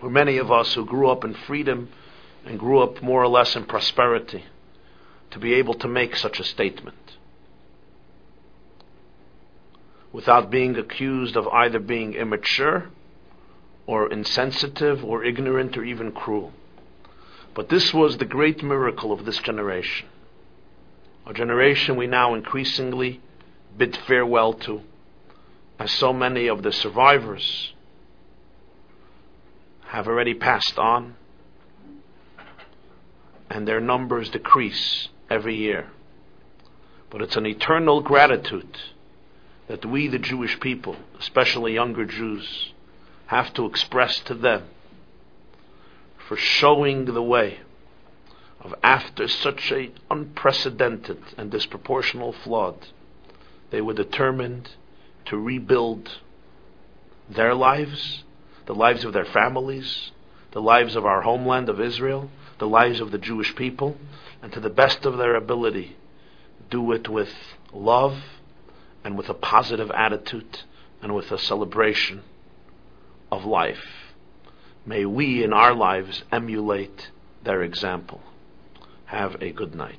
or 0.00 0.08
many 0.08 0.36
of 0.36 0.52
us 0.52 0.74
who 0.74 0.86
grew 0.86 1.10
up 1.10 1.24
in 1.24 1.34
freedom 1.34 1.88
and 2.44 2.56
grew 2.56 2.78
up 2.78 3.02
more 3.02 3.20
or 3.20 3.26
less 3.26 3.56
in 3.56 3.64
prosperity, 3.64 4.44
to 5.32 5.40
be 5.40 5.54
able 5.54 5.74
to 5.74 5.88
make 5.88 6.14
such 6.14 6.38
a 6.38 6.44
statement. 6.44 7.16
Without 10.12 10.48
being 10.48 10.76
accused 10.76 11.36
of 11.36 11.48
either 11.48 11.80
being 11.80 12.14
immature 12.14 12.90
or 13.88 14.12
insensitive 14.12 15.04
or 15.04 15.24
ignorant 15.24 15.76
or 15.76 15.82
even 15.82 16.12
cruel. 16.12 16.52
But 17.54 17.70
this 17.70 17.92
was 17.92 18.18
the 18.18 18.24
great 18.24 18.62
miracle 18.62 19.10
of 19.10 19.24
this 19.24 19.38
generation. 19.38 20.06
A 21.26 21.34
generation 21.34 21.96
we 21.96 22.06
now 22.06 22.34
increasingly 22.34 23.20
bid 23.76 23.96
farewell 24.06 24.52
to, 24.52 24.82
as 25.78 25.90
so 25.92 26.12
many 26.12 26.46
of 26.46 26.62
the 26.62 26.72
survivors 26.72 27.72
have 29.86 30.08
already 30.08 30.34
passed 30.34 30.78
on, 30.78 31.16
and 33.50 33.66
their 33.66 33.80
numbers 33.80 34.30
decrease 34.30 35.08
every 35.30 35.56
year. 35.56 35.88
But 37.10 37.22
it's 37.22 37.36
an 37.36 37.46
eternal 37.46 38.00
gratitude 38.00 38.78
that 39.68 39.84
we, 39.84 40.08
the 40.08 40.18
Jewish 40.18 40.58
people, 40.60 40.96
especially 41.18 41.74
younger 41.74 42.04
Jews, 42.04 42.72
have 43.26 43.52
to 43.54 43.66
express 43.66 44.20
to 44.20 44.34
them 44.34 44.64
for 46.26 46.36
showing 46.36 47.04
the 47.04 47.22
way 47.22 47.60
of 48.60 48.74
after 48.82 49.28
such 49.28 49.70
a 49.70 49.90
unprecedented 50.10 51.22
and 51.36 51.52
disproportional 51.52 52.34
flood, 52.34 52.88
they 53.70 53.80
were 53.80 53.94
determined 53.94 54.70
to 55.26 55.36
rebuild 55.36 56.20
their 57.28 57.54
lives, 57.54 58.24
the 58.66 58.74
lives 58.74 59.04
of 59.04 59.12
their 59.12 59.24
families, 59.24 60.12
the 60.52 60.62
lives 60.62 60.96
of 60.96 61.04
our 61.04 61.22
homeland 61.22 61.68
of 61.68 61.80
Israel, 61.80 62.30
the 62.58 62.68
lives 62.68 63.00
of 63.00 63.10
the 63.10 63.18
Jewish 63.18 63.54
people, 63.54 63.96
and 64.42 64.52
to 64.52 64.60
the 64.60 64.70
best 64.70 65.04
of 65.04 65.18
their 65.18 65.34
ability, 65.34 65.96
do 66.70 66.92
it 66.92 67.08
with 67.08 67.32
love 67.72 68.16
and 69.04 69.16
with 69.16 69.28
a 69.28 69.34
positive 69.34 69.90
attitude 69.90 70.62
and 71.02 71.14
with 71.14 71.30
a 71.30 71.38
celebration 71.38 72.22
of 73.30 73.44
life. 73.44 74.14
May 74.84 75.04
we 75.04 75.42
in 75.42 75.52
our 75.52 75.74
lives 75.74 76.22
emulate 76.30 77.10
their 77.44 77.62
example. 77.62 78.20
Have 79.06 79.40
a 79.42 79.52
good 79.52 79.74
night. 79.74 79.98